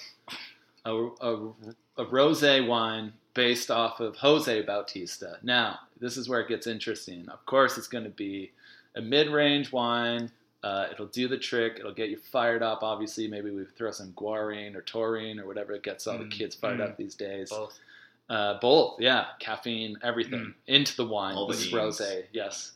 a, 0.84 0.92
a, 1.20 1.52
a 1.98 2.04
rose 2.04 2.42
wine 2.42 3.12
based 3.34 3.70
off 3.70 4.00
of 4.00 4.16
Jose 4.16 4.62
Bautista. 4.62 5.38
Now, 5.42 5.80
this 6.00 6.16
is 6.16 6.28
where 6.28 6.40
it 6.40 6.48
gets 6.48 6.66
interesting. 6.66 7.28
Of 7.28 7.44
course, 7.46 7.78
it's 7.78 7.88
going 7.88 8.04
to 8.04 8.10
be 8.10 8.52
a 8.94 9.00
mid-range 9.00 9.72
wine. 9.72 10.30
Uh, 10.62 10.86
it'll 10.90 11.06
do 11.06 11.28
the 11.28 11.38
trick. 11.38 11.76
It'll 11.78 11.94
get 11.94 12.10
you 12.10 12.18
fired 12.18 12.62
up. 12.62 12.82
Obviously, 12.82 13.28
maybe 13.28 13.50
we 13.50 13.64
throw 13.76 13.90
some 13.92 14.12
guarine 14.16 14.74
or 14.74 14.82
taurine 14.82 15.38
or 15.38 15.46
whatever 15.46 15.72
it 15.72 15.82
gets 15.82 16.06
all 16.06 16.18
the 16.18 16.24
Mm, 16.24 16.30
kids 16.30 16.54
fired 16.56 16.80
mm. 16.80 16.84
up 16.84 16.96
these 16.96 17.14
days. 17.14 17.50
Both. 17.50 17.78
Uh, 18.28 18.58
both, 18.60 19.00
yeah, 19.00 19.26
caffeine, 19.38 19.96
everything 20.02 20.52
into 20.66 20.96
the 20.96 21.06
wine. 21.06 21.36
All 21.36 21.46
this 21.46 21.64
is 21.64 21.72
rosé, 21.72 22.24
yes. 22.32 22.72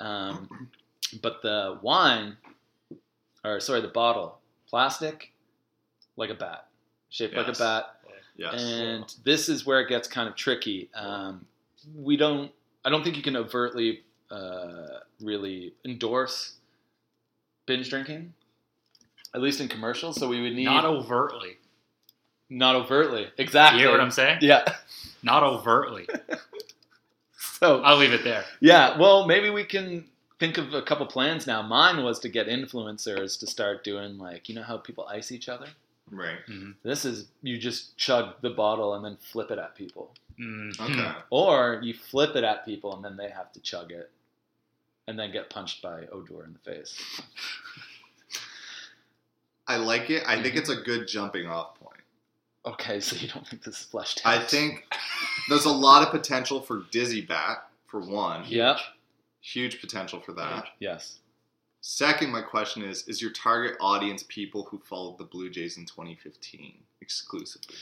Um, 0.00 0.68
but 1.22 1.40
the 1.42 1.78
wine, 1.80 2.36
or 3.42 3.58
sorry, 3.60 3.80
the 3.80 3.88
bottle, 3.88 4.38
plastic, 4.68 5.32
like 6.16 6.28
a 6.28 6.34
bat, 6.34 6.66
shaped 7.08 7.34
like 7.34 7.48
a 7.48 7.58
bat. 7.58 7.96
Yes. 8.36 8.62
And 8.62 9.14
this 9.24 9.48
is 9.48 9.64
where 9.64 9.80
it 9.80 9.88
gets 9.88 10.08
kind 10.08 10.28
of 10.28 10.36
tricky. 10.36 10.90
Um, 10.94 11.46
we 11.94 12.16
don't, 12.16 12.50
I 12.84 12.90
don't 12.90 13.02
think 13.02 13.16
you 13.16 13.22
can 13.22 13.36
overtly 13.36 14.02
uh, 14.30 15.00
really 15.20 15.74
endorse 15.84 16.56
binge 17.66 17.88
drinking, 17.88 18.34
at 19.34 19.40
least 19.40 19.60
in 19.60 19.68
commercials. 19.68 20.18
So 20.18 20.28
we 20.28 20.42
would 20.42 20.54
need 20.54 20.64
Not 20.64 20.84
overtly. 20.84 21.56
Not 22.58 22.76
overtly, 22.76 23.26
exactly. 23.38 23.80
You 23.80 23.86
hear 23.88 23.96
what 23.96 24.00
I'm 24.02 24.10
saying? 24.10 24.38
Yeah. 24.42 24.64
Not 25.22 25.42
overtly. 25.42 26.08
So 27.58 27.80
I'll 27.82 27.96
leave 27.96 28.12
it 28.12 28.24
there. 28.24 28.44
Yeah, 28.60 28.98
well, 28.98 29.24
maybe 29.24 29.48
we 29.48 29.62
can 29.62 30.04
think 30.40 30.58
of 30.58 30.74
a 30.74 30.82
couple 30.82 31.06
plans 31.06 31.46
now. 31.46 31.62
Mine 31.62 32.02
was 32.02 32.18
to 32.20 32.28
get 32.28 32.48
influencers 32.48 33.38
to 33.38 33.46
start 33.46 33.84
doing 33.84 34.18
like, 34.18 34.48
you 34.48 34.54
know 34.56 34.64
how 34.64 34.78
people 34.78 35.06
ice 35.06 35.30
each 35.30 35.48
other? 35.48 35.66
right. 36.10 36.38
This 36.82 37.04
is 37.04 37.28
you 37.42 37.58
just 37.58 37.96
chug 37.96 38.34
the 38.40 38.50
bottle 38.50 38.94
and 38.94 39.04
then 39.04 39.16
flip 39.30 39.52
it 39.52 39.60
at 39.60 39.76
people. 39.76 40.12
Mm. 40.40 40.78
Okay. 40.80 41.12
Or 41.30 41.78
you 41.84 41.94
flip 41.94 42.34
it 42.34 42.42
at 42.42 42.64
people 42.64 42.96
and 42.96 43.04
then 43.04 43.16
they 43.16 43.28
have 43.30 43.52
to 43.52 43.60
chug 43.60 43.92
it 43.92 44.10
and 45.06 45.16
then 45.16 45.30
get 45.30 45.48
punched 45.48 45.82
by 45.82 46.06
Odor 46.10 46.42
in 46.44 46.54
the 46.54 46.58
face. 46.70 47.00
I 49.68 49.76
like 49.76 50.10
it. 50.10 50.24
I 50.26 50.34
Mm-hmm. 50.34 50.42
think 50.42 50.56
it's 50.56 50.68
a 50.70 50.76
good 50.76 51.06
jumping 51.06 51.46
off 51.46 51.78
point. 51.78 51.91
Okay, 52.64 53.00
so 53.00 53.16
you 53.16 53.28
don't 53.28 53.46
think 53.46 53.62
this 53.62 53.80
is 53.80 53.86
fleshed 53.86 54.22
out? 54.24 54.38
I 54.38 54.44
think 54.44 54.84
there's 55.48 55.64
a 55.64 55.72
lot 55.72 56.02
of 56.02 56.10
potential 56.10 56.60
for 56.60 56.82
Dizzy 56.90 57.22
Bat, 57.22 57.66
for 57.86 58.00
one. 58.00 58.44
Yep. 58.46 58.78
Huge 59.40 59.80
potential 59.80 60.20
for 60.20 60.32
that. 60.32 60.68
Yes. 60.78 61.18
Second, 61.80 62.30
my 62.30 62.40
question 62.40 62.82
is 62.82 63.06
Is 63.08 63.20
your 63.20 63.32
target 63.32 63.76
audience 63.80 64.24
people 64.28 64.64
who 64.64 64.78
followed 64.78 65.18
the 65.18 65.24
Blue 65.24 65.50
Jays 65.50 65.76
in 65.76 65.84
2015 65.84 66.74
exclusively? 67.00 67.74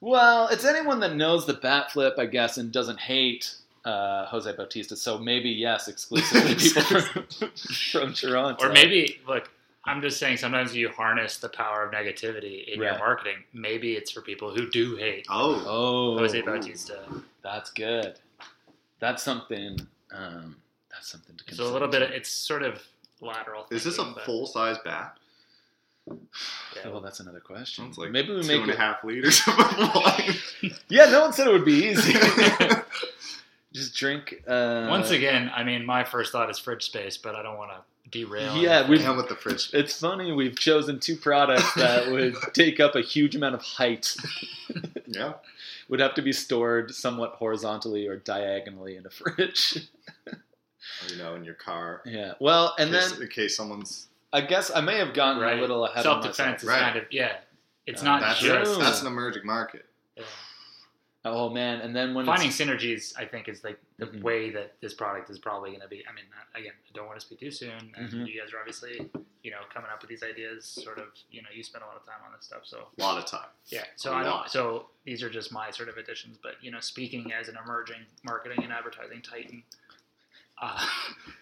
Well, 0.00 0.48
it's 0.48 0.64
anyone 0.64 1.00
that 1.00 1.16
knows 1.16 1.46
the 1.46 1.54
bat 1.54 1.92
flip, 1.92 2.14
I 2.18 2.26
guess, 2.26 2.56
and 2.56 2.72
doesn't 2.72 2.98
hate 2.98 3.54
uh, 3.84 4.26
Jose 4.26 4.50
Bautista. 4.52 4.96
So 4.96 5.18
maybe 5.18 5.50
yes, 5.50 5.88
exclusively 5.88 6.54
people 6.56 6.82
from, 6.82 7.26
from 7.90 8.14
Toronto. 8.14 8.64
Or 8.64 8.72
maybe, 8.72 9.20
look, 9.26 9.50
I'm 9.84 10.00
just 10.00 10.18
saying 10.18 10.36
sometimes 10.36 10.74
you 10.76 10.88
harness 10.90 11.38
the 11.38 11.48
power 11.48 11.84
of 11.84 11.92
negativity 11.92 12.68
in 12.68 12.80
your 12.80 12.96
marketing. 12.98 13.38
Maybe 13.52 13.94
it's 13.94 14.10
for 14.12 14.20
people 14.20 14.54
who 14.54 14.70
do 14.70 14.94
hate 14.96 15.26
Oh, 15.28 15.62
Oh, 15.66 16.18
Jose 16.18 16.40
Bautista. 16.42 17.00
That's 17.42 17.70
good. 17.70 18.14
That's 19.00 19.22
something. 19.22 19.80
Um, 20.12 20.56
that's 20.90 21.10
something 21.10 21.36
to 21.36 21.44
consider. 21.44 21.66
So 21.66 21.72
a 21.72 21.74
little 21.74 21.88
bit, 21.88 22.02
of, 22.02 22.10
it's 22.12 22.28
sort 22.30 22.62
of 22.62 22.80
lateral. 23.20 23.66
is 23.70 23.82
this 23.82 23.98
a 23.98 24.04
but- 24.04 24.24
full 24.24 24.46
size 24.46 24.76
bat? 24.84 25.16
yeah. 26.76 26.88
well, 26.90 27.00
that's 27.00 27.20
another 27.20 27.38
question. 27.40 27.84
Sounds 27.84 27.96
like 27.98 28.10
Maybe 28.10 28.34
we 28.34 28.42
two 28.42 28.48
make 28.48 28.60
and 28.62 28.70
a 28.70 28.74
it. 28.74 28.78
half 28.78 29.02
liters 29.04 29.40
of 29.46 29.56
wine. 29.94 30.34
Yeah, 30.88 31.06
no 31.06 31.22
one 31.22 31.32
said 31.32 31.46
it 31.48 31.52
would 31.52 31.64
be 31.64 31.86
easy. 31.90 32.14
Just 33.82 33.94
drink. 33.96 34.42
Uh, 34.46 34.86
Once 34.88 35.10
again, 35.10 35.50
I 35.54 35.64
mean, 35.64 35.84
my 35.86 36.04
first 36.04 36.32
thought 36.32 36.50
is 36.50 36.58
fridge 36.58 36.84
space, 36.84 37.16
but 37.16 37.34
I 37.34 37.42
don't 37.42 37.56
want 37.58 37.70
to 37.72 38.10
derail. 38.10 38.56
Yeah, 38.56 38.88
we've- 38.88 39.06
with 39.08 39.28
the 39.28 39.34
fridge. 39.36 39.70
It's 39.72 39.98
funny 40.00 40.32
we've 40.32 40.58
chosen 40.58 41.00
two 41.00 41.16
products 41.16 41.72
that 41.74 42.08
would 42.12 42.36
take 42.52 42.78
up 42.80 42.94
a 42.94 43.00
huge 43.00 43.34
amount 43.36 43.54
of 43.54 43.62
height. 43.62 44.16
Yeah. 45.06 45.34
Would 45.90 46.00
have 46.00 46.14
to 46.14 46.22
be 46.22 46.32
stored 46.32 46.94
somewhat 46.94 47.32
horizontally 47.34 48.06
or 48.06 48.16
diagonally 48.16 48.96
in 48.96 49.04
a 49.04 49.10
fridge. 49.10 49.88
You 51.10 51.16
know, 51.18 51.34
in 51.34 51.44
your 51.44 51.52
car. 51.54 52.00
yeah. 52.06 52.32
Well, 52.40 52.74
and 52.78 52.86
in 52.88 52.92
then 52.94 53.10
case, 53.10 53.20
in 53.20 53.28
case 53.28 53.56
someone's. 53.56 54.06
I 54.32 54.40
guess 54.40 54.70
I 54.74 54.80
may 54.80 54.96
have 54.96 55.12
gotten 55.12 55.42
right. 55.42 55.58
a 55.58 55.60
little 55.60 55.84
ahead 55.84 56.04
Self 56.04 56.18
of 56.18 56.24
myself. 56.24 56.36
Self 56.36 56.46
defense 56.46 56.62
is 56.62 56.68
Right. 56.70 56.80
kind 56.80 56.96
of 56.96 57.04
yeah. 57.10 57.36
It's 57.86 58.00
Uh, 58.00 58.04
not 58.06 58.20
That's, 58.22 58.40
just 58.40 58.72
true. 58.72 58.82
that's 58.82 59.00
an 59.02 59.06
emerging 59.08 59.44
market. 59.44 59.84
Yeah. 61.24 61.30
Oh 61.30 61.50
man, 61.50 61.80
and 61.80 61.94
then 61.94 62.14
when 62.14 62.26
finding 62.26 62.48
it's, 62.48 62.58
synergies. 62.60 63.12
I 63.16 63.24
think 63.26 63.48
is 63.48 63.62
like 63.64 63.78
the 63.98 64.06
Mhm. 64.06 64.22
way 64.22 64.50
that 64.50 64.74
this 64.80 64.92
product 64.94 65.30
is 65.30 65.38
probably 65.38 65.70
going 65.70 65.82
to 65.82 65.88
be. 65.88 66.04
I 66.08 66.12
mean, 66.12 66.24
not- 66.30 66.60
again, 66.60 66.72
I 66.88 66.92
don't 66.94 67.06
want 67.06 67.18
to 67.20 67.24
speak 67.26 67.40
too 67.40 67.50
soon, 67.50 67.92
and 67.96 68.10
Mhm. 68.10 68.26
you 68.26 68.40
guys 68.40 68.52
are 68.52 68.58
obviously 68.58 69.08
you 69.42 69.50
know 69.50 69.60
coming 69.72 69.90
up 69.90 70.00
with 70.00 70.08
these 70.10 70.22
ideas. 70.22 70.66
Sort 70.66 70.98
of, 70.98 71.08
you 71.30 71.42
know, 71.42 71.48
you 71.52 71.62
spend 71.62 71.84
a 71.84 71.86
lot 71.86 71.96
of 71.96 72.04
time 72.06 72.20
on 72.26 72.32
this 72.36 72.46
stuff, 72.46 72.62
so 72.64 72.88
A 72.98 73.00
lot 73.02 73.18
of 73.18 73.26
time. 73.26 73.48
yeah. 73.66 73.84
So 73.96 74.12
A 74.12 74.16
I 74.16 74.22
don't. 74.24 74.48
So 74.50 74.90
these 75.04 75.22
are 75.22 75.30
just 75.30 75.52
my 75.52 75.70
sort 75.70 75.88
of 75.88 75.96
additions, 75.96 76.38
but 76.42 76.62
you 76.62 76.70
know, 76.70 76.80
speaking 76.80 77.32
as 77.32 77.48
an 77.48 77.56
emerging 77.64 78.06
marketing 78.24 78.62
and 78.64 78.72
advertising 78.72 79.22
titan. 79.22 79.62
Uh, 80.58 80.86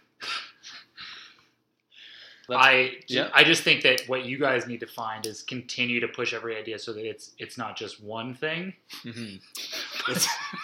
Let's- 2.50 2.64
I 2.66 2.90
yeah. 3.06 3.30
I 3.32 3.44
just 3.44 3.62
think 3.62 3.82
that 3.82 4.02
what 4.08 4.24
you 4.24 4.38
guys 4.38 4.66
need 4.66 4.80
to 4.80 4.86
find 4.86 5.24
is 5.26 5.42
continue 5.42 6.00
to 6.00 6.08
push 6.08 6.34
every 6.34 6.56
idea 6.56 6.78
so 6.78 6.92
that 6.92 7.06
it's 7.08 7.30
it's 7.38 7.56
not 7.56 7.76
just 7.76 8.02
one 8.02 8.34
thing. 8.34 8.74
Mhm. 9.04 9.40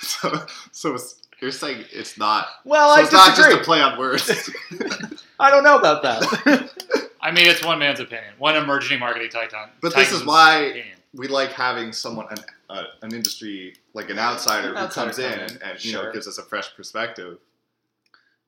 So, 0.00 0.47
so 0.73 0.95
it's, 0.95 1.23
you're 1.40 1.50
saying 1.50 1.85
it's 1.93 2.19
not. 2.19 2.49
Well, 2.64 2.95
so 2.95 3.00
I 3.00 3.05
it's 3.05 3.12
not 3.12 3.26
just 3.28 3.37
disagree. 3.38 3.61
a 3.61 3.64
play 3.64 3.81
on 3.81 3.99
words. 3.99 4.50
I 5.40 5.50
don't 5.50 5.64
know 5.64 5.78
about 5.78 6.02
that. 6.02 6.71
I 7.21 7.31
mean, 7.33 7.47
it's 7.47 7.64
one 7.64 7.78
man's 7.78 8.00
opinion, 8.00 8.33
one 8.38 8.57
emerging 8.57 8.99
marketing 9.00 9.28
titan. 9.31 9.69
But 9.81 9.95
this 9.95 10.12
is 10.12 10.25
why- 10.25 10.59
opinion. 10.59 10.97
we 11.14 11.28
like 11.28 11.52
having 11.52 11.93
someone, 11.93 12.26
an, 12.31 12.38
uh, 12.71 12.85
an 13.02 13.12
industry 13.14 13.75
like 13.95 14.11
an 14.11 14.19
outsider 14.19 14.69
who 14.71 14.76
Outsider 14.76 15.07
comes 15.07 15.19
in 15.19 15.33
and, 15.40 15.59
and 15.62 15.85
you 15.85 15.93
know 15.93 16.11
gives 16.12 16.26
us 16.26 16.38
a 16.38 16.43
fresh 16.43 16.75
perspective. 16.76 17.38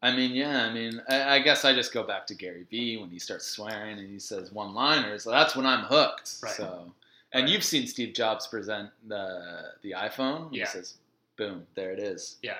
I 0.02 0.14
mean, 0.14 0.30
yeah. 0.32 0.62
I 0.64 0.72
mean, 0.72 1.02
I, 1.08 1.36
I 1.36 1.38
guess 1.40 1.64
I 1.64 1.74
just 1.74 1.92
go 1.92 2.04
back 2.04 2.26
to 2.28 2.34
Gary 2.34 2.64
Vee 2.70 2.96
when 2.98 3.10
he 3.10 3.18
starts 3.18 3.46
swearing 3.46 3.98
and 3.98 4.08
he 4.08 4.18
says 4.20 4.52
one-liners. 4.52 5.24
So 5.24 5.30
that's 5.30 5.56
when 5.56 5.66
I'm 5.66 5.84
hooked. 5.84 6.34
Right. 6.42 6.52
So, 6.52 6.92
and 7.32 7.44
Right. 7.44 7.52
you've 7.52 7.64
seen 7.64 7.86
Steve 7.86 8.14
Jobs 8.14 8.46
present 8.46 8.90
the 9.08 9.72
the 9.82 9.92
iPhone. 9.92 10.48
Yeah. 10.52 10.64
He 10.66 10.70
says, 10.70 10.94
"Boom, 11.36 11.66
there 11.74 11.90
it 11.92 11.98
is." 11.98 12.36
Yeah. 12.42 12.58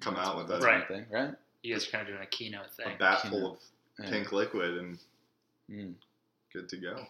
Come 0.00 0.16
out 0.16 0.36
with 0.38 0.48
that 0.48 0.62
a, 0.62 0.64
Right. 0.64 0.86
thing, 0.88 1.06
right? 1.10 1.34
You 1.62 1.74
guys 1.74 1.86
are 1.86 1.90
kind 1.90 2.02
of 2.02 2.08
doing 2.08 2.22
a 2.22 2.26
keynote 2.26 2.70
thing. 2.70 2.86
a 2.94 2.96
bat 2.98 3.22
Keynote. 3.22 3.38
full 3.40 3.52
of 3.52 3.58
Yeah. 3.98 4.10
pink 4.10 4.32
liquid 4.32 4.78
and 4.78 4.98
Mm. 5.70 5.94
good 6.52 6.68
to 6.70 6.76
go. 6.78 7.06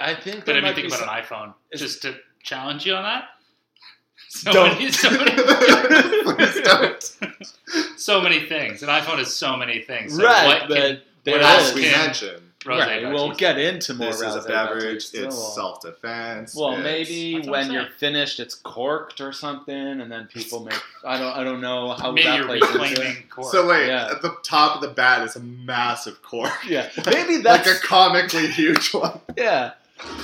I 0.00 0.14
think 0.14 0.38
But 0.38 0.46
there 0.46 0.54
I 0.56 0.58
mean, 0.58 0.64
might 0.64 0.74
think 0.74 0.88
about 0.88 0.98
some- 0.98 1.08
an 1.08 1.22
iPhone 1.22 1.54
Is- 1.70 1.80
just 1.80 2.02
to 2.02 2.18
challenge 2.42 2.84
you 2.86 2.94
on 2.94 3.04
that. 3.04 3.28
So 4.34 4.50
Don't. 4.50 4.78
many, 4.78 4.90
so 4.90 5.10
many, 5.10 5.30
Please 6.24 6.60
don't. 6.62 7.98
so 7.98 8.20
many 8.22 8.40
things. 8.46 8.82
An 8.82 8.88
iPhone 8.88 9.18
is 9.20 9.34
so 9.36 9.56
many 9.58 9.80
things. 9.82 10.16
So 10.16 10.24
right, 10.24 10.46
what 10.60 10.68
but 10.70 10.76
can 10.78 11.00
there 11.24 11.34
what 11.34 11.42
else 11.44 11.74
we 11.74 11.84
is. 11.84 11.92
can- 11.92 12.06
mentioned, 12.06 12.42
Right, 12.64 13.02
we'll 13.02 13.28
Bautista? 13.30 13.38
get 13.40 13.58
into 13.58 13.94
more. 13.94 14.06
this 14.08 14.20
is 14.22 14.34
a 14.36 14.40
beverage. 14.42 14.84
Bautista. 15.12 15.24
It's 15.26 15.36
We'll- 15.36 15.46
self-defense. 15.50 16.54
Well, 16.56 16.72
it's- 16.78 16.84
maybe 16.84 17.34
That's 17.34 17.46
what 17.48 17.58
I'm 17.60 17.66
when 17.68 17.72
you're 17.74 17.90
finished, 17.98 18.40
it's 18.40 18.54
corked 18.54 19.20
or 19.20 19.32
something, 19.32 19.74
and 20.00 20.10
then 20.10 20.26
people 20.32 20.64
make. 20.64 20.80
I 21.04 21.18
don't. 21.18 21.36
I 21.36 21.44
don't 21.44 21.60
know 21.60 21.90
how 21.92 22.10
Maybe 22.12 22.28
that 22.28 22.46
plays 22.46 22.98
into 22.98 23.02
it. 23.02 23.44
So 23.50 23.66
wait, 23.68 23.88
Yeah. 23.88 24.12
at 24.12 24.22
the 24.22 24.34
top 24.44 24.76
of 24.76 24.80
the 24.80 24.88
bat 24.94 25.26
is 25.26 25.36
a 25.36 25.40
massive 25.40 26.22
cork. 26.22 26.52
Yeah, 26.66 26.88
maybe 27.06 27.36
that's 27.38 27.66
like 27.68 27.76
a 27.76 27.80
comically 27.80 28.46
huge 28.46 28.94
one. 28.94 29.20
yeah, 29.36 29.72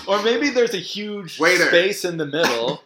or 0.07 0.23
maybe 0.23 0.49
there's 0.49 0.75
a 0.75 0.79
huge 0.79 1.39
Waiter. 1.39 1.67
space 1.67 2.05
in 2.07 2.17
the 2.19 2.27
middle, 2.27 2.83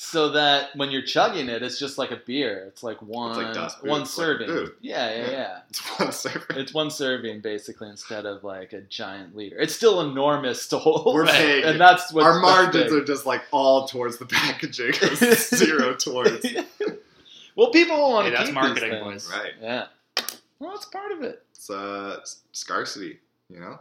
so 0.00 0.28
that 0.28 0.68
when 0.76 0.92
you're 0.92 1.02
chugging 1.02 1.48
it, 1.48 1.60
it's 1.60 1.76
just 1.76 1.98
like 1.98 2.12
a 2.12 2.20
beer. 2.24 2.64
It's 2.68 2.84
like 2.84 3.02
one 3.02 3.52
dust 3.52 3.82
one 3.84 4.02
boots, 4.02 4.16
like 4.16 4.26
serving. 4.26 4.46
booze. 4.46 4.70
yeah, 4.80 5.10
yeah, 5.10 5.20
Yeah. 5.22 5.30
yeah. 5.32 5.58
It's 5.70 5.98
one 5.98 6.12
serving. 6.12 6.56
It's 6.56 6.72
one 6.72 6.90
serving 6.92 7.40
basically 7.40 7.88
instead 7.88 8.24
of 8.24 8.44
like 8.44 8.72
a 8.72 8.82
giant 8.82 9.34
liter. 9.34 9.58
It's 9.58 9.74
still 9.74 10.00
enormous 10.02 10.68
to 10.68 10.78
hold, 10.78 11.12
We're 11.12 11.24
Right. 11.24 11.32
paying. 11.34 11.64
and 11.64 11.80
that's 11.80 12.12
what 12.12 12.22
Our 12.22 12.38
margins 12.38 12.92
are 12.92 13.02
just 13.04 13.26
like 13.26 13.42
all 13.50 13.88
towards 13.88 14.18
the 14.18 14.26
packaging, 14.26 14.92
zero 15.34 15.94
towards. 15.96 16.46
well, 17.56 17.70
people 17.72 17.98
want 17.98 18.26
Hey, 18.26 18.30
to 18.30 18.36
that's 18.36 18.48
keep 18.50 18.54
marketing, 18.54 18.92
these 18.92 19.02
boys. 19.02 19.30
Right. 19.32 19.52
Yeah. 19.60 19.86
Well, 20.60 20.76
it's 20.76 20.84
part 20.86 21.10
of 21.10 21.22
it. 21.24 21.42
It's 21.56 21.70
uh, 21.70 22.20
scarcity, 22.52 23.18
you 23.50 23.58
know. 23.58 23.78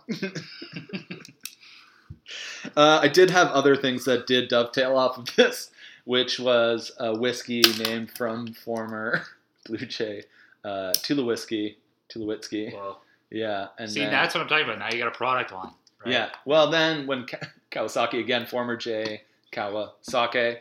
Uh, 2.75 2.99
I 3.01 3.07
did 3.07 3.29
have 3.29 3.47
other 3.51 3.75
things 3.75 4.03
that 4.05 4.27
did 4.27 4.49
dovetail 4.49 4.97
off 4.97 5.17
of 5.17 5.33
this, 5.35 5.69
which 6.07 6.39
was 6.39 6.89
a 6.99 7.13
whiskey 7.17 7.61
named 7.83 8.09
from 8.17 8.53
former 8.53 9.23
Blue 9.65 9.77
Jay, 9.77 10.23
uh, 10.63 10.93
Tula 10.93 11.25
Whiskey, 11.25 11.77
Tulowitzki. 12.09 12.73
Well, 12.73 13.01
Yeah, 13.29 13.67
and 13.77 13.91
see, 13.91 13.99
then, 13.99 14.11
that's 14.11 14.33
what 14.33 14.41
I'm 14.41 14.47
talking 14.47 14.63
about. 14.63 14.79
Now 14.79 14.87
you 14.89 14.99
got 14.99 15.09
a 15.09 15.17
product 15.17 15.51
line. 15.51 15.71
Right? 16.05 16.13
yeah. 16.13 16.29
Well, 16.45 16.69
then 16.71 17.07
when 17.07 17.25
Ka- 17.25 17.47
Kawasaki 17.71 18.21
again, 18.21 18.45
former 18.45 18.77
Jay, 18.77 19.23
Kawasaki. 19.51 20.59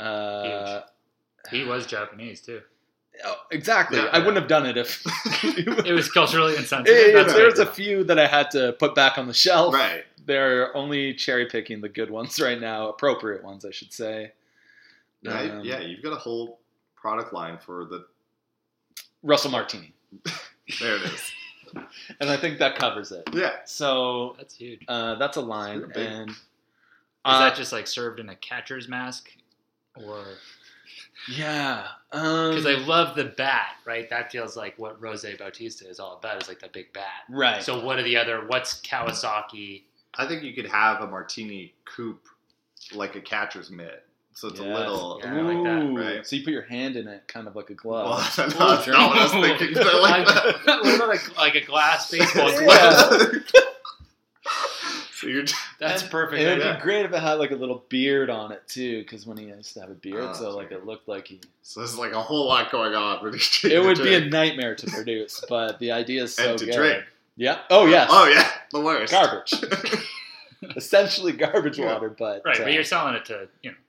Uh, 0.00 0.80
He 1.52 1.62
was 1.62 1.86
Japanese 1.86 2.40
too. 2.40 2.60
oh, 3.24 3.36
exactly. 3.52 3.98
Yeah. 3.98 4.08
I 4.12 4.18
wouldn't 4.18 4.38
have 4.38 4.48
done 4.48 4.66
it 4.66 4.76
if 4.76 5.04
It 5.86 5.92
was 5.94 6.10
culturally 6.10 6.56
insensitive. 6.56 6.96
Hey, 7.00 7.12
That's 7.12 7.32
there's 7.32 7.58
right. 7.60 7.68
a 7.68 7.70
few 7.70 8.02
that 8.04 8.18
I 8.18 8.26
had 8.26 8.50
to 8.52 8.72
put 8.72 8.96
back 8.96 9.18
on 9.18 9.28
the 9.28 9.34
shelf. 9.34 9.72
Right. 9.72 10.04
They're 10.26 10.76
only 10.76 11.14
cherry 11.14 11.46
picking 11.46 11.80
the 11.80 11.88
good 11.88 12.10
ones 12.10 12.40
right 12.40 12.60
now, 12.60 12.88
appropriate 12.88 13.44
ones, 13.44 13.64
I 13.64 13.70
should 13.70 13.92
say. 13.92 14.32
Right? 15.24 15.50
Um, 15.50 15.64
yeah, 15.64 15.80
you've 15.80 16.02
got 16.02 16.12
a 16.12 16.16
whole 16.18 16.60
product 16.96 17.32
line 17.32 17.58
for 17.58 17.84
the. 17.84 18.06
Russell 19.22 19.50
Martini, 19.50 19.92
There 20.80 20.96
it 20.96 21.02
is. 21.02 21.32
and 22.20 22.28
I 22.28 22.36
think 22.36 22.58
that 22.58 22.76
covers 22.76 23.10
it. 23.10 23.22
Yeah. 23.32 23.52
So 23.64 24.34
That's 24.36 24.54
huge. 24.54 24.82
Uh, 24.86 25.14
that's 25.14 25.38
a 25.38 25.40
line, 25.40 25.78
It's 25.82 25.92
big. 25.94 26.06
and 26.06 26.30
uh, 27.24 27.38
that 27.40 27.56
just 27.56 27.72
like 27.72 27.86
served 27.86 28.20
in 28.20 28.28
a 28.28 28.36
catcher's 28.36 28.86
mask, 28.86 29.30
or 29.96 30.24
yeah, 31.34 31.86
um, 32.12 32.50
because 32.50 32.66
I 32.66 32.74
love 32.84 33.16
the 33.16 33.24
bat, 33.24 33.76
right? 33.86 34.10
That 34.10 34.30
feels 34.30 34.56
like 34.58 34.78
what 34.78 35.00
Rose 35.00 35.24
Bautista 35.38 35.88
is 35.88 35.98
all 35.98 36.18
about. 36.18 36.42
Is 36.42 36.48
like 36.48 36.60
the 36.60 36.68
big 36.68 36.92
bat. 36.92 37.24
right. 37.30 37.62
So 37.62 37.82
what 37.82 37.98
are 37.98 38.02
the 38.02 38.16
other? 38.16 38.46
What's 38.46 38.80
Kawasaki? 38.82 39.84
I 40.16 40.26
think 40.26 40.42
you 40.42 40.52
could 40.52 40.66
have 40.66 41.00
a 41.00 41.06
martini 41.06 41.72
coupe 41.86 42.26
like 42.94 43.16
a 43.16 43.20
catcher's 43.20 43.70
mitt. 43.70 44.06
So 44.36 44.48
it's 44.48 44.58
Yes. 44.58 44.68
a 44.68 44.78
little. 44.78 45.20
Yeah, 45.22 45.40
like 45.42 45.62
that, 45.64 45.92
right? 45.94 46.26
So 46.26 46.36
you 46.36 46.42
put 46.44 46.52
your 46.52 46.62
hand 46.62 46.96
in 46.96 47.06
it, 47.06 47.26
kind 47.28 47.46
of 47.46 47.54
like 47.54 47.70
a 47.70 47.74
glove. 47.74 48.06
Well, 48.08 48.18
that's 48.36 48.38
not 48.58 48.86
what 48.86 48.88
I 48.88 49.22
was 49.22 49.30
thinking. 49.32 49.78
I 49.78 49.98
like 50.00 50.26
that. 50.64 50.64
what 50.82 50.94
about 50.96 51.16
a, 51.16 51.40
like 51.40 51.54
a 51.54 51.60
glass 51.64 52.10
baseball 52.10 52.50
Yeah. 52.50 52.64
glove? 52.64 53.42
so 55.14 55.26
you're. 55.28 55.44
That's 55.78 56.02
And 56.02 56.10
perfect. 56.10 56.42
It'd 56.42 56.58
Yeah. 56.58 56.76
be 56.76 56.82
great 56.82 57.04
if 57.04 57.12
it 57.12 57.20
had 57.20 57.34
like 57.34 57.52
a 57.52 57.56
little 57.56 57.84
beard 57.88 58.28
on 58.28 58.50
it 58.52 58.66
too, 58.66 59.02
because 59.02 59.24
when 59.26 59.36
he 59.36 59.44
used 59.46 59.72
to 59.74 59.80
have 59.80 59.90
a 59.90 59.94
beard, 59.94 60.30
Oh, 60.30 60.32
so 60.32 60.56
like 60.56 60.70
sorry. 60.70 60.80
it 60.80 60.86
looked 60.86 61.06
like 61.08 61.28
he. 61.28 61.40
So 61.62 61.80
there's 61.80 61.96
like 61.96 62.12
a 62.12 62.20
whole 62.22 62.46
lot 62.48 62.70
going 62.72 62.94
on. 62.94 63.22
with 63.22 63.34
these 63.34 63.60
It 63.64 63.80
would 63.82 63.98
be 64.02 64.14
a 64.14 64.20
nightmare 64.20 64.74
to 64.74 64.86
produce, 64.90 65.44
but 65.48 65.78
the 65.78 65.92
idea 65.92 66.24
is 66.24 66.34
so 66.34 66.50
and 66.50 66.58
to 66.58 66.66
good. 66.66 66.74
drink. 66.74 67.04
Yeah. 67.36 67.60
Oh 67.70 67.86
yes. 67.86 68.08
Oh 68.10 68.26
yeah, 68.26 68.50
the 68.72 68.80
worst. 68.80 69.12
Garbage. 69.12 69.52
Essentially 70.76 71.32
garbage 71.32 71.78
Yeah. 71.78 71.92
water, 71.92 72.08
but 72.10 72.42
right, 72.44 72.58
uh, 72.58 72.64
but 72.64 72.72
you're 72.72 72.84
selling 72.84 73.14
it 73.14 73.24
to 73.26 73.48
you 73.62 73.70
know 73.70 73.76
but 73.76 73.83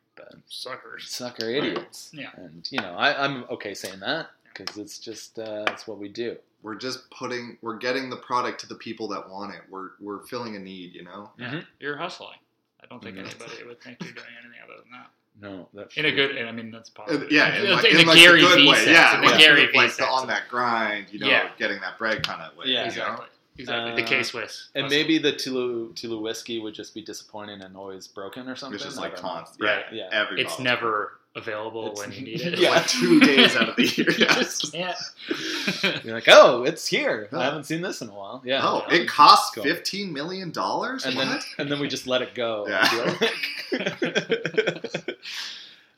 suckers. 0.47 1.09
sucker 1.09 1.49
idiots. 1.49 2.11
Yeah. 2.13 2.29
And 2.35 2.67
you 2.71 2.79
know, 2.81 2.93
I, 2.95 3.23
I'm 3.23 3.43
okay 3.51 3.73
saying 3.73 3.99
that 4.01 4.27
because 4.53 4.77
it's 4.77 4.99
just 4.99 5.37
uh, 5.39 5.65
it's 5.69 5.87
what 5.87 5.97
we 5.97 6.09
do. 6.09 6.37
we're 6.63 6.75
just 6.75 7.09
putting. 7.11 7.57
We're 7.61 7.77
getting 7.77 8.09
the 8.09 8.17
product 8.17 8.61
to 8.61 8.67
the 8.67 8.75
people 8.75 9.07
that 9.09 9.29
want 9.29 9.53
it. 9.53 9.61
We're 9.69 9.89
we're 9.99 10.23
filling 10.25 10.55
a 10.55 10.59
need. 10.59 10.93
You 10.95 11.03
know. 11.03 11.29
Yeah, 11.37 11.61
you're 11.79 11.97
hustling. 11.97 12.37
I 12.83 12.87
don't 12.87 13.01
think 13.03 13.17
Mhm. 13.17 13.21
anybody 13.25 13.63
would 13.67 13.81
think 13.81 13.97
you're 14.03 14.13
doing 14.13 14.27
anything 14.43 14.59
other 14.63 14.75
than 14.81 14.91
that. 14.91 15.09
No, 15.41 15.67
that's 15.73 15.97
In 15.97 16.05
a 16.05 16.11
good, 16.11 16.37
and 16.37 16.47
I 16.47 16.51
mean 16.53 16.71
that's 16.71 16.89
positive. 16.89 17.23
And- 17.23 17.31
yeah, 17.31 17.53
in, 17.57 17.65
in, 17.65 17.71
like, 17.73 17.83
in 17.85 17.91
in 17.91 17.97
the 17.97 18.05
like 18.05 18.17
Gary 18.19 18.39
good 18.41 18.55
V 18.55 18.69
way. 18.69 18.75
sense. 18.75 18.87
Yeah, 18.91 19.15
in 19.15 19.21
the 19.25 19.31
yeah, 19.31 19.37
Gary 19.37 19.65
Vee 19.65 19.77
like 19.77 19.91
sense. 19.91 20.09
on 20.09 20.27
that 20.27 20.47
grind. 20.49 21.07
You 21.11 21.19
know, 21.19 21.27
Yeah. 21.27 21.49
getting 21.57 21.81
that 21.81 21.97
bread 21.97 22.25
kind 22.25 22.41
of 22.41 22.55
way. 22.55 22.67
Yeah. 22.67 22.71
you 22.71 22.75
know? 22.81 22.85
exactly, 22.87 23.25
exactly. 23.57 23.91
Uh, 23.91 23.95
the 23.95 24.03
K 24.03 24.23
Swiss, 24.23 24.69
And 24.75 24.83
hustle. 24.85 24.97
maybe 24.99 25.17
the 25.17 25.31
Tulu 25.31 25.93
Tulu 25.93 26.19
whiskey 26.19 26.59
would 26.59 26.73
just 26.73 26.93
be 26.93 27.01
disappointing 27.01 27.61
and 27.61 27.75
always 27.75 28.07
broken 28.07 28.47
or 28.49 28.55
something. 28.55 28.75
It's 28.75 28.83
just 28.83 28.97
like 28.97 29.15
don't 29.15 29.21
constant. 29.23 29.61
Right. 29.63 29.85
Yeah. 29.91 30.07
Yeah. 30.11 30.21
Every 30.21 30.41
it's 30.41 30.51
bottle's 30.53 30.63
never 30.63 31.19
available 31.37 31.91
It's- 31.91 31.99
when 32.07 32.11
you 32.15 32.21
need 32.25 32.41
it. 32.41 32.59
Yeah. 32.59 32.69
like 32.71 32.87
two 32.87 33.19
days 33.19 33.55
out 33.57 33.69
of 33.69 33.75
the 33.75 33.83
year. 33.97 34.09
you 34.11 34.15
Yes. 34.19 34.59
just 34.61 34.73
can't. 35.83 36.03
You're 36.05 36.13
like, 36.15 36.27
oh, 36.29 36.63
it's 36.63 36.87
here. 36.87 37.27
Yeah. 37.31 37.39
I 37.39 37.43
haven't 37.45 37.65
seen 37.65 37.81
this 37.81 38.01
in 38.01 38.09
a 38.09 38.13
while. 38.13 38.41
Yeah. 38.45 38.61
Oh, 38.63 38.83
Yeah. 38.89 38.95
it 39.01 39.07
costs 39.09 39.53
Cool. 39.55 39.63
fifteen 39.63 40.13
million 40.13 40.51
dollars. 40.51 41.05
and 41.05 41.17
then 41.17 41.39
and 41.57 41.69
then 41.71 41.79
we 41.79 41.87
just 41.87 42.07
let 42.07 42.21
it 42.21 42.35
go. 42.35 42.65
Yeah. 42.67 43.13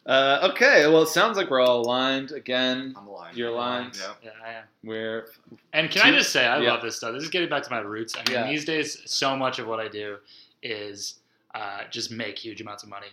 Uh, 0.08 0.50
okay, 0.52 0.88
well, 0.88 1.02
it 1.04 1.10
sounds 1.10 1.38
like 1.38 1.50
we're 1.50 1.60
all 1.62 1.82
aligned 1.82 2.32
again. 2.32 2.94
I'm 2.98 3.08
aligned. 3.08 3.36
You're 3.38 3.50
aligned. 3.50 3.98
Yeah. 4.00 4.14
Yeah, 4.24 4.30
I 4.46 4.52
am. 4.54 4.64
We're 4.84 5.28
And 5.74 5.92
can 5.92 6.02
I 6.14 6.18
just 6.18 6.32
say, 6.32 6.46
I 6.46 6.60
yeah. 6.62 6.72
love 6.72 6.82
this 6.82 6.96
stuff. 6.98 7.14
This 7.14 7.24
is 7.24 7.30
getting 7.30 7.50
back 7.50 7.64
to 7.64 7.70
my 7.72 7.80
roots. 7.80 8.16
I 8.16 8.20
mean, 8.30 8.40
Yeah. 8.40 8.48
these 8.50 8.66
days, 8.66 9.02
so 9.06 9.36
much 9.36 9.60
of 9.60 9.68
what 9.68 9.80
I 9.80 9.88
do 9.90 10.18
is 10.64 11.16
uh, 11.54 11.82
just 11.92 12.12
make 12.12 12.38
huge 12.40 12.62
amounts 12.62 12.84
of 12.84 12.90
money 12.90 13.08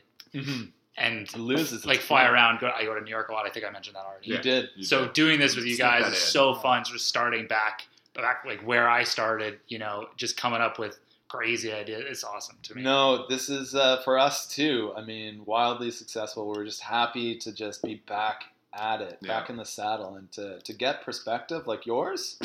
and 0.96 1.22
it 1.28 1.36
loses. 1.36 1.84
like 1.84 2.00
fly 2.00 2.24
fun. 2.24 2.32
around. 2.34 2.60
Go, 2.60 2.70
I 2.74 2.84
go 2.84 2.94
to 2.94 3.00
New 3.00 3.10
York 3.10 3.28
a 3.28 3.32
lot. 3.32 3.46
I 3.46 3.50
think 3.50 3.66
I 3.66 3.70
mentioned 3.70 3.96
that 3.96 4.04
already. 4.04 4.28
You 4.28 4.34
Yeah. 4.36 4.40
did. 4.42 4.68
You 4.76 4.84
so 4.84 5.04
did. 5.06 5.12
doing 5.14 5.40
this 5.40 5.56
with 5.56 5.64
you 5.64 5.76
guys 5.76 6.02
is 6.06 6.12
in. 6.12 6.14
so 6.14 6.54
fun. 6.54 6.84
Just 6.84 7.06
starting 7.06 7.46
back, 7.46 7.86
back 8.14 8.44
like 8.46 8.60
where 8.66 8.88
I 8.88 9.02
started. 9.04 9.58
You 9.68 9.78
know, 9.78 10.06
just 10.16 10.36
coming 10.36 10.60
up 10.60 10.78
with 10.78 10.98
crazy 11.34 11.72
idea. 11.72 11.98
It's 11.98 12.24
awesome 12.24 12.56
to 12.62 12.74
me. 12.74 12.82
No, 12.82 13.26
this 13.28 13.48
is 13.48 13.74
uh, 13.74 14.00
for 14.02 14.18
us 14.18 14.46
too. 14.46 14.92
I 14.96 15.02
mean, 15.02 15.42
wildly 15.44 15.90
successful. 15.90 16.46
We're 16.46 16.64
just 16.64 16.80
happy 16.82 17.36
to 17.38 17.52
just 17.52 17.82
be 17.82 17.96
back 18.06 18.44
at 18.72 19.00
it, 19.00 19.18
Yeah. 19.20 19.28
back 19.40 19.50
in 19.50 19.56
the 19.56 19.64
saddle, 19.64 20.14
and 20.16 20.30
to, 20.32 20.60
to 20.60 20.72
get 20.72 21.02
perspective 21.04 21.66
like 21.66 21.86
yours. 21.86 22.38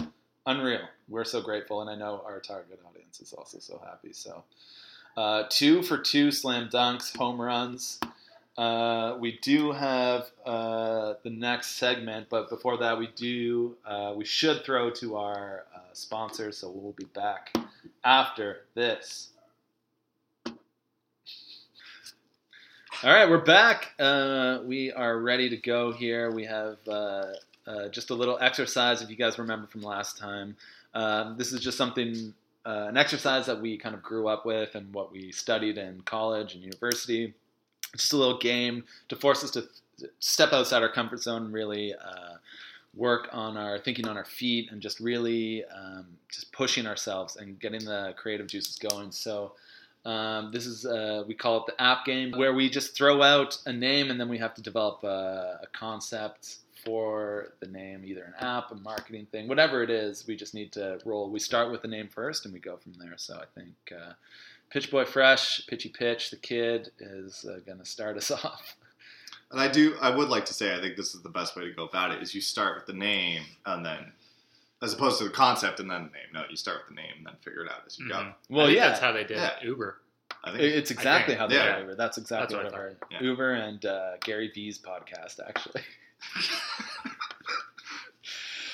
Unreal. 0.45 0.82
We're 1.08 1.23
so 1.25 1.41
grateful, 1.41 1.82
and 1.82 1.89
I 1.89 1.95
know 1.95 2.23
our 2.25 2.39
target 2.39 2.80
audience 2.88 3.19
is 3.19 3.34
also 3.34 3.60
so 3.60 3.82
happy. 3.86 4.13
So, 4.13 4.43
uh, 5.17 5.43
two 5.49 5.84
for 5.84 5.97
two 5.97 6.32
slam 6.32 6.69
dunks, 6.69 7.15
home 7.15 7.39
runs. 7.39 7.99
Uh, 8.58 9.15
we 9.19 9.39
do 9.41 9.71
have 9.71 10.32
uh, 10.45 11.13
the 11.23 11.30
next 11.30 11.78
segment, 11.78 12.28
but 12.30 12.49
before 12.49 12.78
that, 12.78 12.97
we 12.97 13.08
do 13.15 13.78
uh, 13.86 14.13
we 14.15 14.25
should 14.25 14.63
throw 14.65 14.89
to 14.91 15.15
our 15.17 15.65
uh, 15.89 15.93
sponsors. 15.93 16.58
So 16.58 16.69
we'll 16.69 16.93
be 16.93 17.06
back 17.06 17.54
after 18.04 18.62
this. 18.75 19.30
All 23.02 23.13
right, 23.13 23.30
we're 23.30 23.38
back. 23.38 23.93
Uh, 23.97 24.60
we 24.65 24.91
are 24.91 25.19
ready 25.19 25.49
to 25.49 25.58
go 25.58 25.93
here. 25.93 26.32
We 26.32 26.43
have 26.45 26.78
uh, 26.88 27.25
uh, 27.65 27.88
just 27.89 28.10
a 28.10 28.13
little 28.13 28.38
exercise, 28.41 29.02
if 29.02 29.10
you 29.10 29.15
guys 29.15 29.39
remember 29.39 29.67
from 29.67 29.84
last 29.84 30.17
time. 30.17 30.58
Um, 30.93 31.38
this 31.38 31.54
is 31.54 31.62
just 31.62 31.78
something, 31.78 32.34
uh, 32.65 32.88
an 32.89 32.97
exercise 32.97 33.45
that 33.45 33.62
we 33.62 33.78
kind 33.78 33.95
of 33.95 34.04
grew 34.04 34.28
up 34.28 34.45
with 34.45 34.75
and 34.75 34.93
what 34.93 35.13
we 35.13 35.32
studied 35.32 35.78
in 35.78 36.02
college 36.02 36.56
and 36.56 36.63
university. 36.63 37.34
It's 37.93 38.04
Just 38.04 38.13
a 38.13 38.17
little 38.17 38.38
game 38.38 38.84
to 39.08 39.15
force 39.15 39.45
us 39.45 39.52
to 39.52 39.63
step 40.19 40.52
outside 40.52 40.82
our 40.82 40.91
comfort 40.91 41.21
zone 41.21 41.45
and 41.45 41.54
really 41.54 41.93
uh, 41.93 42.36
work 43.00 43.30
on 43.32 43.58
our 43.58 43.80
thinking 43.80 44.08
on 44.08 44.18
our 44.18 44.26
feet 44.26 44.72
and 44.72 44.82
just 44.82 45.00
really 45.00 45.64
um, 45.66 46.06
just 46.30 46.52
pushing 46.52 46.86
ourselves 46.86 47.38
and 47.38 47.60
getting 47.60 47.84
the 47.86 48.14
creative 48.18 48.48
juices 48.48 48.78
going. 48.78 49.12
So. 49.12 49.54
Um, 50.06 50.52
this 50.54 50.66
is 50.66 50.86
uh, 50.86 51.26
we 51.28 51.34
call 51.34 51.58
it 51.58 51.64
the 51.68 51.82
app 51.82 52.06
game, 52.06 52.32
where 52.32 52.54
we 52.54 52.70
just 52.70 52.96
throw 52.96 53.22
out 53.22 53.58
a 53.66 53.74
name 53.74 54.10
and 54.10 54.18
then 54.20 54.30
we 54.30 54.38
have 54.38 54.54
to 54.54 54.62
develop 54.62 55.04
a, 55.04 55.60
a 55.62 55.68
concept 55.74 56.60
for 56.86 57.54
the 57.60 57.68
name, 57.68 58.04
either 58.06 58.24
an 58.24 58.34
app, 58.40 58.72
a 58.72 58.76
marketing 58.76 59.28
thing, 59.32 59.48
whatever 59.48 59.84
it 59.84 59.90
is. 59.90 60.26
We 60.28 60.36
just 60.36 60.54
need 60.54 60.72
to 60.74 61.00
roll. 61.06 61.30
We 61.30 61.40
start 61.40 61.72
with 61.72 61.82
the 61.82 61.88
name 61.88 62.08
first 62.08 62.46
and 62.46 62.54
we 62.54 62.60
go 62.60 62.78
from 62.78 62.94
there. 62.94 63.16
So 63.18 63.36
I 63.36 63.60
think 63.60 63.74
uh, 63.92 64.14
Pitch 64.70 64.92
Boy 64.92 65.06
Fresh, 65.06 65.68
Pitchy 65.68 65.90
Pitch, 65.90 66.30
the 66.30 66.38
kid 66.38 66.92
is 67.00 67.46
uh, 67.46 67.60
going 67.66 67.80
to 67.80 67.86
start 67.86 68.18
us 68.18 68.32
off. 68.46 68.76
And 69.52 69.60
I 69.60 69.68
do. 69.68 69.96
I 70.02 70.10
would 70.10 70.30
like 70.30 70.46
to 70.46 70.54
say. 70.54 70.76
I 70.76 70.80
think 70.80 70.96
this 70.96 71.16
is 71.16 71.22
the 71.24 71.30
best 71.30 71.56
way 71.56 71.64
to 71.66 71.72
go 71.74 71.86
about 71.86 72.12
it. 72.12 72.22
Is 72.22 72.36
you 72.36 72.42
start 72.42 72.76
with 72.76 72.86
the 72.86 72.94
name 72.94 73.44
and 73.66 73.84
then, 73.86 74.12
as 74.84 74.94
opposed 74.94 75.18
to 75.20 75.24
the 75.24 75.30
concept 75.32 75.80
and 75.80 75.90
then 75.90 76.04
the 76.04 76.10
name. 76.12 76.28
No, 76.34 76.44
you 76.50 76.56
start 76.56 76.78
with 76.82 76.96
the 76.96 77.02
name 77.02 77.14
and 77.18 77.26
then 77.26 77.34
figure 77.44 77.64
it 77.66 77.72
out 77.72 77.82
as 77.88 77.98
you 77.98 78.08
go. 78.10 78.16
Mhm. 78.16 78.34
Well, 78.50 78.70
yeah. 78.70 78.90
that's 78.90 79.00
how 79.00 79.12
they 79.12 79.24
did 79.24 79.38
Yeah. 79.38 79.54
Uber. 79.64 79.98
I 80.44 80.52
think. 80.52 80.62
It's 80.64 80.92
exactly 80.92 81.32
think, 81.34 81.40
how 81.40 81.48
they 81.48 81.56
yeah. 81.56 81.76
did 81.78 81.82
Uber. 81.82 81.96
That's 81.96 82.18
exactly 82.20 82.56
That's 82.56 82.64
what, 82.66 82.72
what 82.72 82.80
I 82.80 82.86
I've 82.86 82.90
heard. 82.90 82.98
Yeah. 83.12 83.22
Uber 83.24 83.54
and 83.54 83.86
uh, 83.86 84.12
Gary 84.22 84.52
Vee's 84.54 84.78
podcast, 84.78 85.40
actually. 85.46 85.82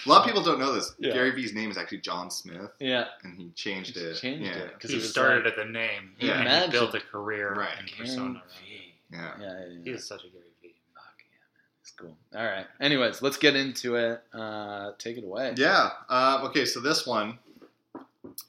a 0.06 0.10
lot 0.10 0.20
of 0.22 0.26
people 0.28 0.44
don't 0.44 0.60
know 0.60 0.74
this. 0.74 0.94
Yeah. 1.00 1.14
Gary 1.14 1.32
Vee's 1.32 1.54
name 1.54 1.72
is 1.72 1.78
actually 1.78 2.00
John 2.00 2.30
Smith, 2.30 2.72
yeah. 2.80 3.06
and 3.24 3.38
he 3.40 3.50
changed 3.52 3.96
He 3.96 4.02
it. 4.04 4.16
changed 4.18 4.46
yeah. 4.46 4.58
it. 4.58 4.80
'Cause 4.80 4.92
He 4.92 4.98
he 4.98 5.02
started 5.04 5.46
like- 5.46 5.54
at 5.54 5.56
the 5.58 5.66
name. 5.72 6.16
Yeah. 6.20 6.42
and 6.42 6.66
he 6.66 6.78
built 6.78 6.94
a 6.96 7.00
career 7.00 7.54
Right. 7.54 7.70
and 7.80 7.88
Gary 7.88 8.00
persona. 8.02 8.24
around 8.26 8.36
it. 8.38 8.42
Vee. 8.68 8.94
Yeah. 9.12 9.32
Yeah, 9.40 9.46
yeah, 9.70 9.70
He 9.84 9.90
yeah. 9.90 9.96
is 9.96 10.06
such 10.08 10.24
a 10.24 10.28
Gary 10.28 10.44
Vee. 10.62 10.76
Fuck 10.94 11.04
yeah, 11.20 11.38
man. 11.40 11.66
It's 11.82 11.85
cool. 11.98 12.16
All 12.36 12.44
right. 12.46 12.66
Anyways, 12.80 13.22
let's 13.22 13.38
get 13.38 13.56
into 13.56 13.96
it. 13.96 14.22
Uh, 14.34 14.92
take 14.98 15.18
it 15.18 15.24
away. 15.24 15.54
Yeah. 15.58 15.90
Uh, 16.10 16.42
okay. 16.46 16.66
So 16.66 16.80
this 16.80 17.06
one, 17.06 17.40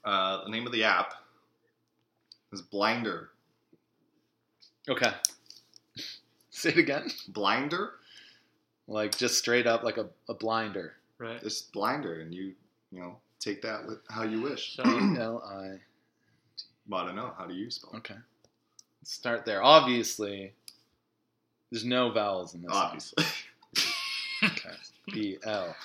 uh, 0.05 0.43
the 0.43 0.49
name 0.49 0.65
of 0.65 0.71
the 0.71 0.83
app 0.83 1.13
is 2.51 2.61
Blinder. 2.61 3.29
Okay. 4.89 5.11
Say 6.49 6.69
it 6.69 6.77
again. 6.77 7.09
Blinder. 7.29 7.93
Like 8.87 9.17
just 9.17 9.37
straight 9.37 9.67
up 9.67 9.83
like 9.83 9.97
a, 9.97 10.07
a 10.29 10.33
blinder. 10.33 10.93
Right. 11.17 11.41
It's 11.43 11.61
Blinder, 11.61 12.21
and 12.21 12.33
you 12.33 12.53
you 12.91 13.01
know 13.01 13.17
take 13.39 13.61
that 13.63 13.85
with 13.85 13.99
how 14.09 14.23
you 14.23 14.41
wish. 14.41 14.75
So 14.75 14.83
L 14.83 15.43
I. 15.45 15.79
Well, 16.89 17.01
I 17.01 17.07
don't 17.07 17.17
know. 17.17 17.33
How 17.37 17.45
do 17.45 17.53
you 17.53 17.69
spell? 17.69 17.91
it? 17.93 17.97
Okay. 17.97 18.15
Let's 19.01 19.11
start 19.11 19.45
there. 19.45 19.61
Obviously, 19.61 20.53
there's 21.71 21.85
no 21.85 22.09
vowels 22.11 22.53
in 22.55 22.61
this. 22.61 22.71
Obviously. 22.73 23.25
Okay. 24.43 24.69
B 25.11 25.37
L 25.43 25.75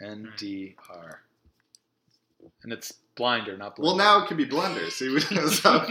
N 0.00 0.32
D 0.36 0.74
R. 0.88 1.20
And 2.62 2.72
it's 2.72 2.92
blinder, 3.16 3.56
not 3.56 3.76
blinder. 3.76 3.86
well, 3.88 3.96
now 3.96 4.24
it 4.24 4.28
could 4.28 4.36
be 4.38 4.46
Blender. 4.46 4.90
See, 4.90 5.08
we 5.10 5.20
so, 5.20 5.86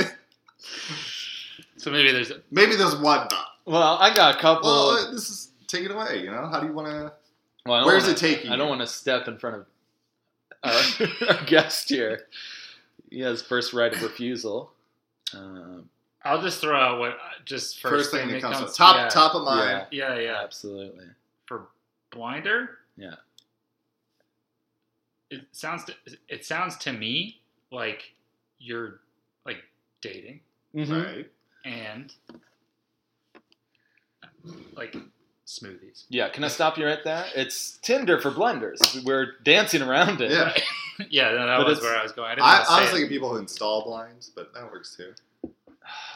So 1.76 1.90
maybe 1.90 2.12
there's 2.12 2.32
Maybe 2.50 2.76
there's 2.76 2.96
one 2.96 3.26
though. 3.30 3.72
Well, 3.72 3.96
I 4.00 4.14
got 4.14 4.36
a 4.36 4.38
couple. 4.40 4.68
Well, 4.70 5.12
this 5.12 5.30
is 5.30 5.50
take 5.66 5.84
it 5.84 5.90
away. 5.90 6.20
You 6.22 6.30
know, 6.30 6.46
how 6.48 6.60
do 6.60 6.66
you 6.66 6.72
want 6.72 6.88
to? 6.88 7.12
Well, 7.66 7.84
Where's 7.86 8.02
wanna- 8.04 8.14
it 8.14 8.18
taking 8.18 8.50
I 8.50 8.56
don't 8.56 8.68
want 8.68 8.80
to 8.80 8.86
step 8.86 9.28
in 9.28 9.38
front 9.38 9.56
of 9.56 9.66
our, 10.62 11.28
our 11.38 11.44
guest 11.44 11.88
here. 11.88 12.26
He 13.10 13.20
has 13.20 13.42
first 13.42 13.72
right 13.72 13.92
of 13.94 14.02
refusal. 14.02 14.72
Um, 15.34 15.88
I'll 16.24 16.40
just 16.42 16.60
throw 16.60 16.76
out 16.78 16.98
what 16.98 17.18
just 17.44 17.80
first, 17.80 18.10
First, 18.10 18.10
thing 18.12 18.30
that 18.32 18.40
comes, 18.40 18.56
comes 18.56 18.70
up. 18.70 18.76
top 18.76 18.96
yeah, 18.96 19.08
top 19.08 19.34
of 19.34 19.44
mind. 19.44 19.86
Yeah, 19.90 20.18
yeah. 20.18 20.40
Absolutely. 20.42 21.04
For 21.46 21.66
blinder, 22.10 22.78
Yeah. 22.96 23.14
it 25.30 25.42
sounds 25.52 25.84
to, 25.84 25.94
it 26.28 26.44
sounds 26.46 26.76
to 26.78 26.92
me 26.92 27.40
like 27.70 28.12
you're 28.58 29.00
like 29.44 29.58
dating 30.00 30.40
Mm-hmm. 30.74 30.92
Right. 31.02 31.30
and 31.64 32.12
like 34.76 34.96
smoothies. 35.46 36.04
Yeah, 36.08 36.28
can 36.30 36.42
I 36.44 36.48
stop 36.48 36.76
you 36.78 36.86
right 36.86 37.02
there? 37.04 37.24
It's 37.36 37.78
Tinder 37.82 38.20
for 38.20 38.30
blenders. 38.30 39.04
We're 39.04 39.32
dancing 39.44 39.82
around 39.82 40.20
it. 40.20 40.30
Yeah. 40.32 40.52
yeah, 41.10 41.30
no, 41.32 41.46
that 41.46 41.56
But 41.58 41.66
was 41.66 41.80
where 41.80 41.96
I 41.96 42.02
was 42.02 42.12
going. 42.12 42.28
I 42.30 42.34
didn't 42.34 42.46
I, 42.46 42.58
want 42.58 42.70
I 42.70 42.74
say 42.76 42.80
was 42.80 42.88
it. 42.88 42.92
thinking 42.92 43.08
people 43.10 43.28
who 43.30 43.36
install 43.36 43.84
blinds, 43.84 44.30
but 44.34 44.52
that 44.54 44.64
works 44.70 44.96
too. 44.96 45.12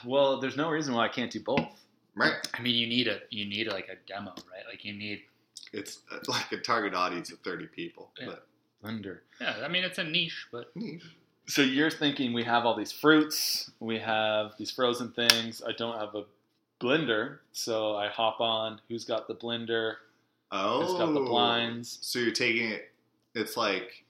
Well, 0.05 0.41
there's 0.41 0.57
no 0.57 0.71
reason 0.71 0.95
why 0.95 1.05
I 1.05 1.09
can't 1.09 1.31
do 1.31 1.41
both. 1.41 1.69
Right. 2.15 2.35
I 2.55 2.63
mean, 2.63 2.75
you 2.75 2.87
need 2.87 3.09
a 3.09 3.21
you 3.31 3.45
need 3.45 3.69
like 3.69 3.89
a 3.89 3.97
demo, 4.07 4.31
right? 4.31 4.65
Like 4.69 4.85
you 4.85 4.93
need. 4.93 5.23
It's 5.73 6.01
uh, 6.11 6.19
like 6.27 6.51
a 6.53 6.57
target 6.57 6.95
audience 6.95 7.31
of 7.31 7.39
30 7.41 7.67
people. 7.67 8.11
Yeah. 8.19 8.27
But 8.27 8.47
Blender. 8.83 9.19
Yeah, 9.41 9.57
I 9.65 9.69
mean 9.69 9.85
it's 9.85 9.99
a 9.99 10.05
niche, 10.05 10.47
but 10.53 10.75
neat. 10.77 11.03
So 11.47 11.63
you're 11.63 11.91
thinking 11.91 12.33
we 12.33 12.45
have 12.45 12.67
all 12.67 12.77
these 12.77 12.93
fruits, 12.93 13.71
we 13.81 13.99
have 13.99 14.53
these 14.59 14.71
frozen 14.71 15.11
things. 15.13 15.63
I 15.67 15.73
don't 15.73 15.99
have 15.99 16.15
a 16.15 16.25
blender, 16.81 17.39
so 17.53 17.97
I 17.97 18.09
hop 18.09 18.41
on. 18.41 18.81
Who's 18.89 19.05
got 19.05 19.27
the 19.27 19.35
blender? 19.35 19.95
Oh. 20.53 20.83
Who's 20.83 20.99
got 20.99 21.13
the 21.13 21.21
blinds? 21.21 21.99
So 22.03 22.19
you're 22.19 22.33
taking 22.33 22.71
it. 22.71 22.91
It's 23.35 23.57
like. 23.57 24.05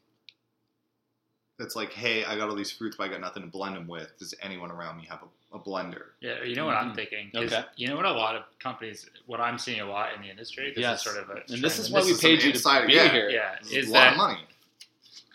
It's 1.61 1.75
like, 1.75 1.93
hey, 1.93 2.25
I 2.25 2.37
got 2.37 2.49
all 2.49 2.55
these 2.55 2.71
fruits, 2.71 2.97
but 2.97 3.05
I 3.05 3.09
got 3.09 3.21
nothing 3.21 3.43
to 3.43 3.49
blend 3.49 3.75
them 3.75 3.89
with. 3.89 4.17
Does 4.19 4.33
anyone 4.41 4.71
around 4.71 4.97
me 4.97 5.07
have 5.11 5.21
a, 5.53 5.57
a 5.57 5.59
blender? 5.61 6.11
yeah, 6.21 6.43
you 6.45 6.55
know 6.55 6.67
what 6.67 6.77
I'm 6.77 6.93
Mhm. 6.93 6.95
thinking. 6.95 7.31
is- 7.35 7.53
Okay. 7.53 7.65
You 7.77 7.89
know 7.89 7.97
what 7.97 8.05
a 8.05 8.13
lot 8.13 8.37
of 8.37 8.45
companies, 8.61 9.09
what 9.27 9.41
I'm 9.41 9.59
seeing 9.59 9.81
a 9.81 9.87
lot 9.87 10.15
in 10.15 10.23
the 10.23 10.29
industry. 10.31 10.71
This 10.73 10.83
Yes. 10.83 10.99
is 11.05 11.13
sort 11.13 11.17
of 11.23 11.31
a. 11.31 11.43
And 11.53 11.63
this 11.63 11.79
is 11.81 11.91
why 11.91 12.03
we 12.03 12.17
paid 12.17 12.43
you 12.43 12.51
insider- 12.51 12.83
to 12.83 12.87
be 12.87 12.95
yeah. 12.95 13.09
here. 13.11 13.29
Yeah, 13.29 13.57
This 13.61 13.73
is 13.73 13.89
a 13.89 13.93
lot 13.93 14.01
that 14.01 14.13
of 14.13 14.19
money. 14.19 14.47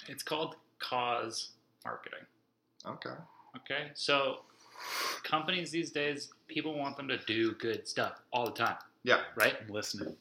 it's 0.08 0.24
called 0.24 0.56
cause 0.80 1.50
marketing. 1.84 2.26
Okay. 2.86 3.16
Okay, 3.58 3.92
so 3.94 4.46
companies 5.24 5.72
these 5.72 5.92
days, 5.92 6.32
people 6.48 6.74
want 6.74 6.96
them 6.98 7.08
to 7.10 7.18
do 7.18 7.52
good 7.56 7.88
stuff 7.88 8.22
all 8.32 8.46
the 8.46 8.52
time, 8.52 8.78
Yeah. 9.04 9.24
right? 9.36 9.58
I'm 9.62 9.68
listening. 9.68 10.16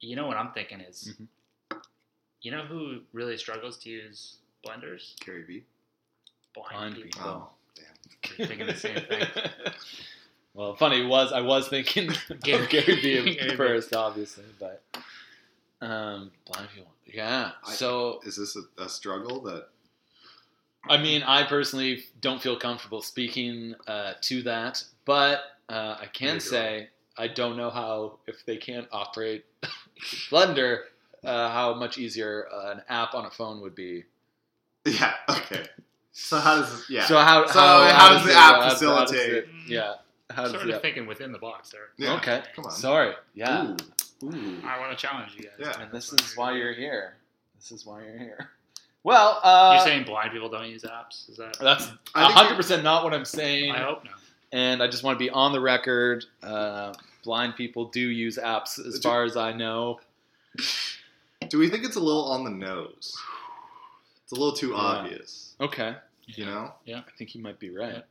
You 0.00 0.16
know 0.16 0.26
what 0.26 0.36
I'm 0.38 0.52
thinking 0.52 0.80
is, 0.80 1.14
Mhm. 1.20 1.26
You 2.42 2.50
know 2.52 2.62
who 2.62 3.00
really 3.12 3.36
struggles 3.36 3.76
to 3.78 3.90
use 3.90 4.36
blenders? 4.66 5.14
Gary 5.24 5.42
Vee. 5.44 5.64
Blind, 6.54 6.70
Blind 6.72 6.94
people. 6.96 7.10
people. 7.10 7.30
Oh, 7.30 7.48
damn. 7.76 8.36
You're 8.38 8.46
thinking 8.48 8.66
the 8.66 8.74
same 8.74 9.00
thing. 9.02 9.26
well, 10.54 10.74
funny 10.74 11.04
was 11.04 11.32
I 11.32 11.40
was 11.42 11.68
thinking 11.68 12.10
Gary- 12.42 12.64
of 12.64 12.70
Gary 12.70 12.94
Vee 13.00 13.34
Gary 13.34 13.50
Vee. 13.50 13.56
first, 13.56 13.94
obviously, 13.94 14.44
but 14.58 14.82
um, 15.80 16.30
blind 16.46 16.68
people. 16.74 16.90
Yeah. 17.06 17.52
I- 17.64 17.72
So 17.74 18.20
Is 18.24 18.36
this 18.36 18.56
a, 18.56 18.82
a 18.84 18.88
struggle 18.88 19.40
that? 19.42 19.68
I 20.88 20.96
mean, 20.96 21.22
I 21.22 21.42
personally 21.42 22.04
don't 22.22 22.40
feel 22.40 22.56
comfortable 22.58 23.02
speaking 23.02 23.74
uh, 23.86 24.14
to 24.22 24.42
that, 24.44 24.82
but 25.04 25.42
uh, 25.68 25.96
I 26.00 26.06
can 26.06 26.40
say 26.40 26.88
I 27.18 27.28
don't 27.28 27.58
know 27.58 27.68
how 27.68 28.18
if 28.26 28.46
they 28.46 28.56
can't 28.56 28.88
operate 28.90 29.44
Blender, 30.30 30.84
uh, 31.24 31.48
how 31.50 31.74
much 31.74 31.98
easier 31.98 32.48
uh, 32.52 32.70
an 32.72 32.82
app 32.88 33.14
on 33.14 33.24
a 33.26 33.30
phone 33.30 33.60
would 33.62 33.74
be. 33.74 34.04
Yeah. 34.86 35.12
Okay. 35.28 35.64
So 36.12 36.38
how 36.38 36.56
does 36.56 36.70
this? 36.70 36.90
Yeah. 36.90 37.06
So 37.06 37.18
how, 37.18 37.46
So 37.46 37.60
how, 37.60 37.88
how 37.92 38.08
does 38.14 38.24
the 38.24 38.30
it- 38.30 38.36
app 38.36 38.54
how 38.56 38.68
does- 38.70 38.80
how 38.80 39.00
does 39.00 39.10
facilitate- 39.10 39.32
it- 39.44 39.48
yeah. 39.66 39.94
How 40.30 40.42
does 40.42 40.52
sort 40.52 40.62
the 40.64 40.68
of 40.70 40.74
app- 40.76 40.82
thinking 40.82 41.06
within 41.06 41.32
the 41.32 41.38
box 41.38 41.70
there. 41.70 41.88
yeah. 41.98 42.14
Okay. 42.16 42.42
Come 42.54 42.64
on. 42.66 42.70
Sorry. 42.70 43.12
Yeah. 43.34 43.64
Ooh. 44.22 44.26
Ooh. 44.26 44.62
I 44.64 44.78
want 44.78 44.96
to 44.96 44.96
challenge 44.96 45.32
you 45.36 45.42
guys. 45.44 45.52
Yeah. 45.58 45.82
And 45.82 45.90
this 45.92 46.12
is 46.12 46.36
why 46.36 46.56
you're 46.56 46.72
here. 46.72 47.14
This 47.56 47.72
is 47.72 47.84
why 47.86 48.02
you're 48.04 48.18
here. 48.18 48.50
Well, 49.02 49.40
uh, 49.42 49.76
You're 49.76 49.86
saying 49.86 50.04
blind 50.04 50.30
people 50.30 50.50
don't 50.50 50.68
use 50.68 50.82
apps? 50.82 51.30
Is 51.30 51.38
that? 51.38 51.56
that's 51.58 51.88
I 52.14 52.30
hundred 52.30 52.56
percent 52.56 52.84
not 52.84 53.02
what 53.02 53.14
I'm 53.14 53.24
saying. 53.24 53.70
I 53.72 53.78
hope 53.78 54.04
no. 54.04 54.10
and 54.52 54.82
I 54.82 54.88
just 54.88 55.02
want 55.02 55.18
to 55.18 55.24
be 55.24 55.30
on 55.30 55.52
the 55.52 55.60
record. 55.60 56.26
Uh, 56.42 56.92
blind 57.24 57.56
people 57.56 57.86
do 57.86 57.98
use 58.00 58.36
apps, 58.36 58.78
as 58.78 58.98
far 58.98 59.24
as 59.24 59.38
I 59.38 59.52
know. 59.54 60.00
Do 61.50 61.58
we 61.58 61.68
think 61.68 61.84
it's 61.84 61.96
a 61.96 62.00
little 62.00 62.24
on 62.26 62.44
the 62.44 62.50
nose? 62.50 63.16
It's 64.22 64.32
a 64.32 64.34
little 64.36 64.52
too 64.54 64.70
Yeah. 64.70 64.76
obvious. 64.76 65.54
Okay, 65.60 65.96
You 66.26 66.46
know, 66.46 66.72
Yeah, 66.84 67.00
I 67.06 67.10
think 67.18 67.34
you 67.34 67.42
might 67.42 67.58
be 67.58 67.70
right. 67.70 68.04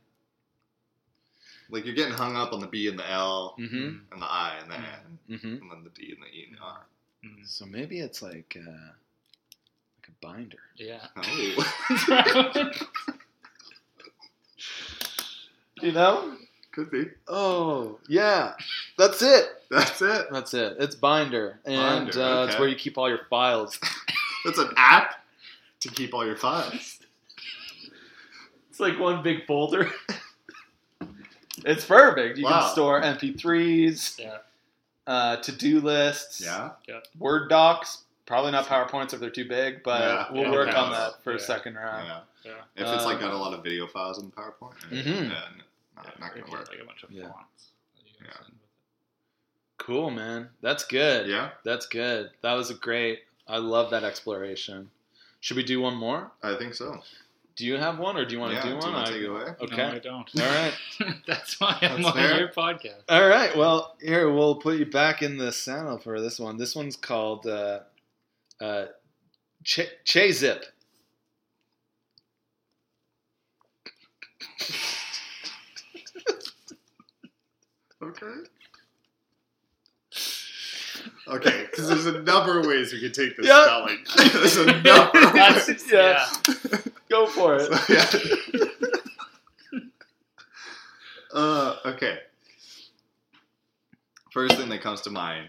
like 1.70 1.84
you're 1.86 1.94
getting 1.94 2.12
hung 2.14 2.36
up 2.36 2.52
on 2.52 2.60
the 2.60 2.66
B 2.66 2.86
and 2.88 2.98
the 2.98 3.08
L 3.10 3.54
Mm-hmm. 3.58 4.12
and 4.12 4.22
the 4.22 4.26
I 4.26 4.58
and 4.60 4.70
the 4.70 4.76
N, 4.76 5.18
Mm-hmm. 5.30 5.46
and 5.62 5.70
then 5.72 5.84
the 5.84 5.90
D 5.90 6.12
and 6.12 6.22
the 6.22 6.26
E 6.28 6.46
and 6.48 6.56
the 6.58 6.62
R. 6.62 6.86
Mm, 7.24 7.46
So 7.48 7.64
maybe 7.66 8.00
it's 8.00 8.20
like 8.22 8.56
uh, 8.60 8.70
like 8.70 10.08
a 10.08 10.12
binder. 10.20 10.58
Yeah. 10.76 11.06
Oh, 11.16 12.72
You 15.82 15.92
know? 15.92 16.36
Could 16.72 16.90
be. 16.90 17.06
Oh 17.28 17.98
yeah, 18.08 18.54
that's 18.98 19.22
it. 19.22 19.62
That's 19.70 20.00
it. 20.02 20.26
That's 20.30 20.54
it. 20.54 20.76
It's 20.78 20.94
binder, 20.94 21.58
and 21.64 22.06
Binder, 22.06 22.22
uh, 22.22 22.46
it's 22.46 22.58
where 22.58 22.68
you 22.68 22.76
keep 22.76 22.98
all 22.98 23.08
your 23.08 23.26
files. 23.30 23.78
That's 24.44 24.58
an 24.58 24.70
app 24.76 25.22
to 25.80 25.88
keep 25.90 26.14
all 26.14 26.24
your 26.26 26.36
files. 26.36 26.98
It's 28.70 28.80
like 28.80 28.98
one 28.98 29.22
big 29.22 29.46
folder. 29.46 29.90
it's 31.64 31.84
perfect. 31.84 32.38
You 32.38 32.44
Wow. 32.44 32.60
can 32.60 32.70
store 32.70 33.02
MP3s, 33.02 34.18
Yeah. 34.18 34.38
uh, 35.06 35.36
to-do 35.36 35.80
lists, 35.80 36.40
Yeah. 36.42 36.70
Word 37.18 37.48
docs. 37.50 38.04
Probably 38.26 38.52
not 38.52 38.66
PowerPoints 38.66 39.12
if 39.12 39.20
they're 39.20 39.28
too 39.28 39.48
big, 39.48 39.82
but 39.82 40.00
Yeah. 40.00 40.32
we'll 40.32 40.42
Yeah, 40.44 40.52
work 40.52 40.74
on 40.74 40.90
that 40.92 41.22
for 41.24 41.32
a 41.32 41.38
second 41.40 41.74
round. 41.74 42.06
Yeah. 42.06 42.20
Yeah. 42.44 42.52
If 42.86 42.94
it's 42.94 43.04
like 43.04 43.16
Um, 43.16 43.22
got 43.22 43.32
a 43.32 43.36
lot 43.36 43.52
of 43.52 43.62
video 43.62 43.86
files 43.88 44.22
in 44.22 44.30
PowerPoint, 44.30 44.78
Mhm. 44.90 45.30
yeah, 45.30 45.48
no, 46.04 46.10
not, 46.26 46.36
Yeah, 46.36 46.40
not 46.40 46.46
gonna 46.46 46.58
work. 46.60 46.68
Like 46.70 46.80
a 46.80 46.84
bunch 46.84 47.02
of 47.02 47.10
Yeah. 47.10 47.28
fonts. 47.28 47.70
that 47.96 48.06
you 48.06 48.14
can 48.16 48.26
Yeah. 48.26 48.32
send 48.34 48.46
with 48.46 48.54
it. 48.56 48.68
Cool, 49.78 50.10
man. 50.10 50.50
That's 50.60 50.84
good. 50.84 51.26
Yeah, 51.28 51.50
That's 51.64 51.86
good. 51.86 52.30
That 52.42 52.54
was 52.54 52.70
a 52.70 52.74
great. 52.74 53.20
I 53.48 53.56
love 53.58 53.90
that 53.90 54.04
exploration. 54.04 54.90
Should 55.40 55.56
we 55.56 55.64
do 55.64 55.80
one 55.80 55.96
more? 55.96 56.30
I 56.42 56.54
think 56.56 56.74
so. 56.74 57.02
Do 57.56 57.66
you 57.66 57.76
have 57.76 57.98
one, 57.98 58.16
or 58.16 58.24
do 58.24 58.34
you 58.34 58.40
want 58.40 58.52
yeah, 58.54 58.60
to 58.62 58.68
do 58.68 58.74
do 58.74 58.78
one? 58.78 58.88
you 58.88 58.94
want 58.94 59.08
I- 59.08 59.12
take 59.12 59.22
it 59.22 59.28
away? 59.28 59.54
Okay. 59.60 59.76
No, 59.76 59.88
I 59.88 59.98
don't. 59.98 60.40
All 60.40 60.46
right. 60.46 60.74
That's 61.26 61.58
why 61.60 61.78
I'm 61.82 62.02
That's 62.02 62.06
on 62.06 62.12
fair. 62.14 62.38
your 62.38 62.48
podcast. 62.48 63.02
All 63.08 63.26
right. 63.28 63.54
Well, 63.56 63.96
here 64.00 64.30
we'll 64.32 64.54
put 64.56 64.78
you 64.78 64.86
back 64.86 65.22
in 65.22 65.36
the 65.36 65.50
saddle 65.52 65.98
for 65.98 66.20
this 66.20 66.38
one. 66.38 66.56
This 66.58 66.74
one's 66.76 66.96
called 66.96 67.46
uh, 67.46 67.80
uh, 68.60 68.86
Che 69.64 70.32
Zip. 70.32 70.64
Okay. 78.02 78.26
Okay, 81.28 81.66
because 81.70 81.88
there's 81.88 82.06
a 82.06 82.22
number 82.22 82.58
of 82.58 82.66
ways 82.66 82.92
we 82.92 83.00
could 83.00 83.14
take 83.14 83.36
this 83.36 83.46
Yeah. 83.46 83.64
spelling. 83.64 83.98
there's 84.34 84.56
a 84.56 84.66
number 84.66 84.90
of 84.90 85.12
That's, 85.32 85.68
ways. 85.68 85.84
Yeah. 85.90 86.26
yeah. 86.48 86.78
Go 87.08 87.26
for 87.26 87.56
it. 87.56 87.72
So, 87.72 87.94
yeah. 89.72 89.80
uh, 91.32 91.76
okay. 91.86 92.18
First 94.32 94.56
thing 94.56 94.68
that 94.68 94.80
comes 94.80 95.00
to 95.02 95.10
mind, 95.10 95.48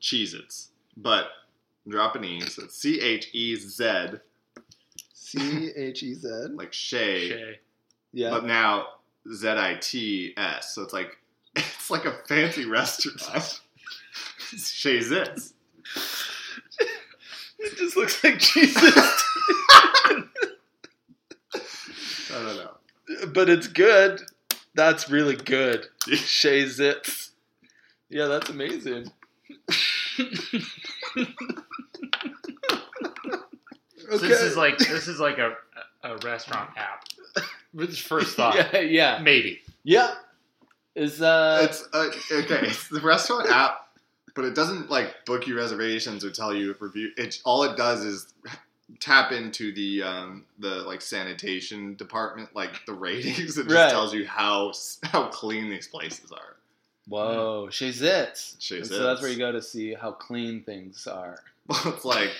Cheez 0.00 0.34
Its. 0.34 0.70
But 0.96 1.26
drop 1.88 2.14
an 2.16 2.24
E, 2.24 2.40
so 2.42 2.64
it's 2.64 2.76
C 2.78 3.00
H 3.00 3.28
E 3.32 3.56
Z, 3.56 4.18
C 5.12 5.70
H 5.76 6.02
E 6.02 6.14
Z. 6.14 6.28
like 6.54 6.72
Shay, 6.72 7.28
Shay. 7.28 7.58
Yeah. 8.12 8.30
but 8.30 8.44
now 8.44 8.86
Z 9.32 9.48
I 9.48 9.76
T 9.80 10.32
S. 10.36 10.74
So 10.74 10.82
it's 10.82 10.92
like 10.92 11.16
it's 11.84 11.90
like 11.90 12.06
a 12.06 12.12
fancy 12.26 12.64
restaurant. 12.64 13.20
Shay 14.56 15.00
Zits. 15.00 15.52
It 17.58 17.76
just 17.76 17.94
looks 17.94 18.24
like 18.24 18.38
Jesus. 18.38 18.82
I 19.76 20.22
don't 22.30 22.56
know. 22.56 23.26
but 23.34 23.50
it's 23.50 23.66
good. 23.66 24.22
That's 24.74 25.10
really 25.10 25.36
good. 25.36 25.88
Shay 26.06 26.64
Zips. 26.64 27.32
Yeah, 28.08 28.28
that's 28.28 28.48
amazing. 28.48 29.12
So 30.16 30.24
this 34.18 34.40
is 34.40 34.56
like 34.56 34.78
this 34.78 35.06
is 35.06 35.20
like 35.20 35.36
a 35.36 35.54
a 36.02 36.16
restaurant 36.18 36.70
app. 36.78 37.04
Which 37.72 38.02
first 38.04 38.36
thought, 38.36 38.54
yeah, 38.54 38.80
yeah. 38.80 39.18
maybe, 39.20 39.60
Yeah. 39.82 40.14
Is 40.94 41.20
uh 41.20 41.60
It's 41.68 41.88
uh, 41.92 42.10
okay. 42.32 42.66
It's 42.66 42.88
the 42.88 43.00
restaurant 43.00 43.50
app, 43.50 43.88
but 44.34 44.44
it 44.44 44.54
doesn't 44.54 44.90
like 44.90 45.24
book 45.26 45.46
you 45.46 45.56
reservations 45.56 46.24
or 46.24 46.30
tell 46.30 46.54
you 46.54 46.70
if 46.70 46.80
review. 46.80 47.10
It 47.16 47.40
all 47.44 47.64
it 47.64 47.76
does 47.76 48.04
is 48.04 48.32
tap 49.00 49.32
into 49.32 49.72
the 49.74 50.02
um, 50.04 50.44
the 50.60 50.82
like 50.82 51.00
sanitation 51.02 51.94
department, 51.96 52.54
like 52.54 52.84
the 52.86 52.92
ratings. 52.92 53.38
It 53.58 53.64
just 53.64 53.74
Right. 53.74 53.90
tells 53.90 54.14
you 54.14 54.26
how 54.26 54.72
how 55.02 55.28
clean 55.28 55.68
these 55.70 55.88
places 55.88 56.30
are. 56.30 56.56
Whoa, 57.08 57.68
Chez 57.70 58.00
Zits. 58.00 58.54
Chez 58.60 58.76
And 58.78 58.86
So 58.86 59.02
that's 59.02 59.20
where 59.20 59.30
you 59.30 59.36
go 59.36 59.52
to 59.52 59.60
see 59.60 59.94
how 59.94 60.12
clean 60.12 60.62
things 60.62 61.06
are. 61.06 61.38
Well, 61.66 61.80
it's 61.94 62.04
like 62.04 62.30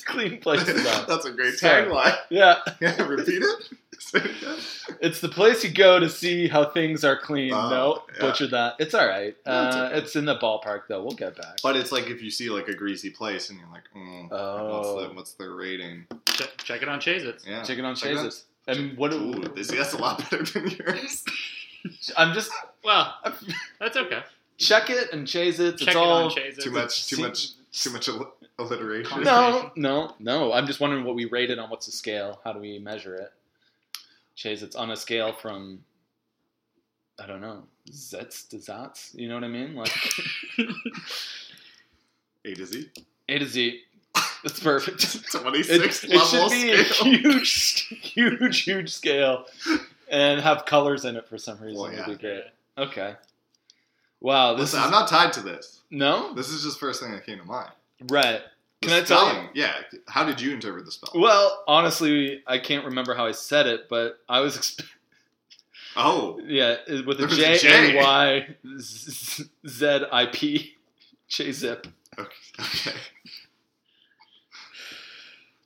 clean 0.06 0.40
places 0.40 0.86
are. 0.86 1.06
that's 1.06 1.24
a 1.26 1.30
great 1.30 1.54
Sorry. 1.54 1.84
tagline. 1.86 2.16
Yeah. 2.30 2.58
Yeah, 2.80 3.02
repeat 3.02 3.42
it. 3.42 3.68
Say 3.98 4.18
it 4.18 4.24
again. 4.26 4.56
It's 5.00 5.20
the 5.20 5.28
place 5.28 5.64
you 5.64 5.70
go 5.70 5.98
to 6.00 6.08
see 6.08 6.48
how 6.48 6.64
things 6.70 7.04
are 7.04 7.16
clean. 7.16 7.52
Oh, 7.52 7.68
no, 7.70 8.02
yeah. 8.14 8.20
butchered 8.20 8.50
that. 8.52 8.74
It's 8.78 8.94
all 8.94 9.06
right. 9.06 9.36
No, 9.46 9.66
it's 9.66 9.76
uh, 9.76 9.84
okay. 9.86 9.98
it's 9.98 10.16
in 10.16 10.24
the 10.24 10.36
ballpark 10.36 10.82
though. 10.88 11.02
We'll 11.02 11.16
get 11.16 11.36
back. 11.36 11.58
But 11.62 11.76
it's 11.76 11.92
like 11.92 12.06
if 12.08 12.22
you 12.22 12.30
see 12.30 12.50
like 12.50 12.68
a 12.68 12.74
greasy 12.74 13.10
place 13.10 13.50
and 13.50 13.58
you're 13.58 13.68
like, 13.70 13.84
mm, 13.94 14.28
Oh. 14.30 14.78
what's 14.78 15.08
the 15.08 15.14
what's 15.14 15.32
their 15.34 15.52
rating? 15.52 16.06
Check, 16.26 16.56
check 16.58 16.82
it 16.82 16.88
on 16.88 17.00
Chase 17.00 17.24
Yeah, 17.46 17.62
Check 17.62 17.78
it 17.78 17.84
out. 17.84 17.96
Chases. 17.96 18.44
And 18.68 18.96
what? 18.96 19.12
Ooh, 19.12 19.42
this, 19.54 19.68
that's 19.68 19.92
a 19.92 19.98
lot 19.98 20.18
better 20.30 20.44
than 20.44 20.68
yours. 20.70 21.24
I'm 22.16 22.34
just 22.34 22.50
Well, 22.84 23.14
that's 23.80 23.96
okay. 23.96 24.22
check 24.58 24.90
it 24.90 25.12
and 25.12 25.26
chase 25.26 25.58
it. 25.58 25.78
Check 25.78 25.88
It's 25.88 25.96
it 25.96 25.98
all 25.98 26.24
on 26.24 26.30
Chase 26.30 26.56
too 26.56 26.70
much, 26.70 27.06
too 27.06 27.20
much, 27.20 27.50
too 27.72 27.90
much 27.90 28.08
alliteration. 28.58 29.22
No, 29.22 29.70
no, 29.76 30.14
no. 30.18 30.52
I'm 30.52 30.66
just 30.66 30.80
wondering 30.80 31.04
what 31.04 31.14
we 31.14 31.26
rate 31.26 31.50
it 31.50 31.58
on. 31.58 31.70
What's 31.70 31.86
the 31.86 31.92
scale? 31.92 32.40
How 32.44 32.52
do 32.52 32.58
we 32.60 32.78
measure 32.78 33.14
it? 33.14 33.32
Chase, 34.36 34.62
it's 34.62 34.76
on 34.76 34.90
a 34.92 34.96
scale 34.96 35.32
from 35.32 35.80
I 37.18 37.26
don't 37.26 37.40
know 37.40 37.64
zets 37.90 38.46
to 38.50 38.56
zats. 38.56 39.14
You 39.14 39.28
know 39.28 39.34
what 39.34 39.44
I 39.44 39.48
mean? 39.48 39.74
Like 39.74 39.92
A 42.44 42.54
to 42.54 42.66
Z. 42.66 42.90
A 43.28 43.38
to 43.38 43.46
Z. 43.46 43.80
That's 44.44 44.60
perfect. 44.60 45.30
Twenty 45.32 45.58
It, 45.60 45.64
six 45.64 46.04
it 46.04 46.10
level 46.10 46.48
should 46.48 46.50
be 46.50 46.84
scale. 46.84 47.06
a 47.12 47.16
huge, 47.16 47.86
huge, 48.14 48.62
huge 48.62 48.92
scale, 48.92 49.46
and 50.10 50.40
have 50.40 50.64
colors 50.66 51.04
in 51.04 51.16
it 51.16 51.26
for 51.28 51.38
some 51.38 51.58
reason. 51.58 51.80
Well, 51.82 51.90
Would 52.08 52.18
be 52.18 52.22
great. 52.28 52.44
Okay. 52.78 53.14
Wow. 54.20 54.52
This 54.52 54.72
Listen, 54.72 54.80
is 54.80 54.84
I'm 54.86 54.90
not 54.92 55.08
tied 55.08 55.32
to 55.34 55.40
this. 55.40 55.80
no 55.90 56.32
This 56.34 56.48
is 56.50 56.62
just 56.62 56.78
first 56.78 57.02
thing 57.02 57.12
that 57.12 57.26
came 57.26 57.38
to 57.38 57.44
mind. 57.44 57.70
right. 58.10 58.40
The 58.86 58.90
Can 58.90 59.02
I 59.02 59.06
tell 59.06 59.42
you? 59.42 59.48
Yeah. 59.54 59.72
How 60.08 60.24
did 60.24 60.40
you 60.40 60.52
interpret 60.52 60.84
the 60.84 60.92
spell? 60.92 61.10
Well, 61.14 61.64
honestly, 61.68 62.42
I 62.46 62.58
can't 62.58 62.84
remember 62.84 63.14
how 63.14 63.26
I 63.26 63.32
said 63.32 63.66
it, 63.66 63.88
but 63.88 64.18
I 64.28 64.40
was 64.40 64.56
exp- 64.56 64.84
Oh, 65.98 66.38
yeah 66.44 66.76
with 67.06 67.08
a 67.08 67.14
There 67.14 67.26
was 67.28 67.38
J 67.38 67.54
a 67.54 67.58
J. 67.58 67.98
A 67.98 68.02
Y 68.02 68.56
Z 68.78 69.44
Z 69.66 70.00
I 70.12 70.26
P 70.26 70.74
J 71.28 71.52
zip. 71.52 71.86
okay. 72.18 72.30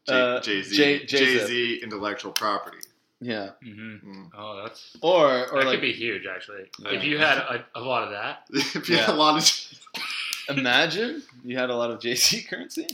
okay. 0.08 0.40
Jay 0.42 0.62
Z. 0.62 0.76
J- 0.76 0.98
J- 1.04 1.16
Jay 1.18 1.46
Z 1.46 1.80
intellectual 1.82 2.32
property. 2.32 2.78
Yeah. 3.20 3.50
Mm-hmm. 3.64 4.10
Mm. 4.10 4.30
Oh, 4.36 4.62
that's 4.62 4.96
Or 5.02 5.26
or 5.50 5.58
that 5.60 5.66
like 5.66 5.74
could 5.74 5.80
be 5.82 5.92
huge 5.92 6.24
actually. 6.26 6.70
Yeah. 6.78 6.90
If 6.92 7.04
you 7.04 7.18
had 7.18 7.38
a, 7.38 7.64
a 7.74 7.80
lot 7.80 8.04
of 8.04 8.10
that, 8.10 8.44
if 8.50 8.88
you 8.88 8.96
had 8.96 9.10
a 9.10 9.12
lot 9.14 9.36
of, 9.36 10.56
imagine 10.56 11.22
you 11.44 11.58
had 11.58 11.70
a 11.70 11.76
lot 11.76 11.90
of 11.90 12.00
Jay 12.00 12.14
Z 12.14 12.42
currency. 12.42 12.86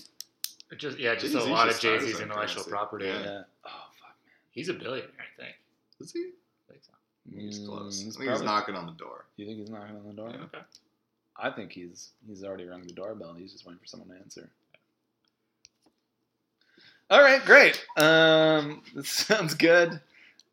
It 0.70 0.78
just 0.78 0.98
yeah, 0.98 1.14
just 1.14 1.32
Jay-Z 1.34 1.48
a 1.50 1.52
lot 1.52 1.66
just 1.68 1.84
of 1.84 2.00
Jay 2.00 2.06
Z's 2.06 2.20
intellectual 2.20 2.62
currency. 2.64 2.70
property. 2.70 3.06
Yeah. 3.06 3.22
Yeah. 3.22 3.42
Oh 3.64 3.86
fuck. 4.00 4.16
Man. 4.24 4.34
He's 4.50 4.68
a 4.68 4.74
billionaire, 4.74 5.10
I 5.18 5.42
think. 5.42 5.54
is 6.00 6.12
he? 6.12 6.30
I 6.68 6.72
think 6.72 6.84
so. 6.84 6.92
He's 7.34 7.58
Mm, 7.60 7.66
close. 7.66 8.00
he's 8.02 8.16
I 8.16 8.20
think 8.20 8.30
he's 8.32 8.42
knocking 8.42 8.74
on 8.74 8.86
the 8.86 8.92
door. 8.92 9.24
You 9.36 9.46
think 9.46 9.58
he's 9.58 9.70
knocking 9.70 9.96
on 9.96 10.06
the 10.06 10.12
door? 10.12 10.30
Yeah. 10.30 10.44
Okay. 10.44 10.58
I 11.36 11.50
think 11.50 11.72
he's 11.72 12.10
he's 12.26 12.42
already 12.44 12.64
rung 12.66 12.86
the 12.86 12.92
doorbell. 12.94 13.34
He's 13.34 13.52
just 13.52 13.66
waiting 13.66 13.80
for 13.80 13.86
someone 13.86 14.08
to 14.10 14.16
answer. 14.16 14.48
All 17.10 17.20
right, 17.22 17.44
great. 17.44 17.84
Um, 17.96 18.82
this 18.94 19.08
sounds 19.10 19.54
good, 19.54 20.00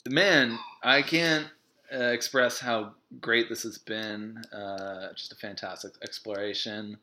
man. 0.08 0.60
I 0.84 1.02
can't 1.02 1.48
uh, 1.94 1.98
express 2.06 2.60
how 2.60 2.94
great 3.22 3.50
this 3.50 3.64
has 3.64 3.78
been. 3.78 4.38
Uh, 4.54 5.14
just 5.16 5.32
a 5.32 5.36
fantastic 5.36 5.94
exploration. 6.04 6.98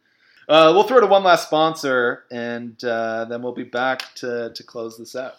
Uh, 0.48 0.72
we'll 0.74 0.82
throw 0.82 1.00
to 1.00 1.06
one 1.06 1.22
last 1.22 1.46
sponsor, 1.46 2.24
and 2.30 2.82
uh, 2.84 3.24
then 3.26 3.42
we'll 3.42 3.52
be 3.52 3.62
back 3.62 4.14
to 4.16 4.50
to 4.54 4.62
close 4.62 4.98
this 4.98 5.14
out. 5.14 5.34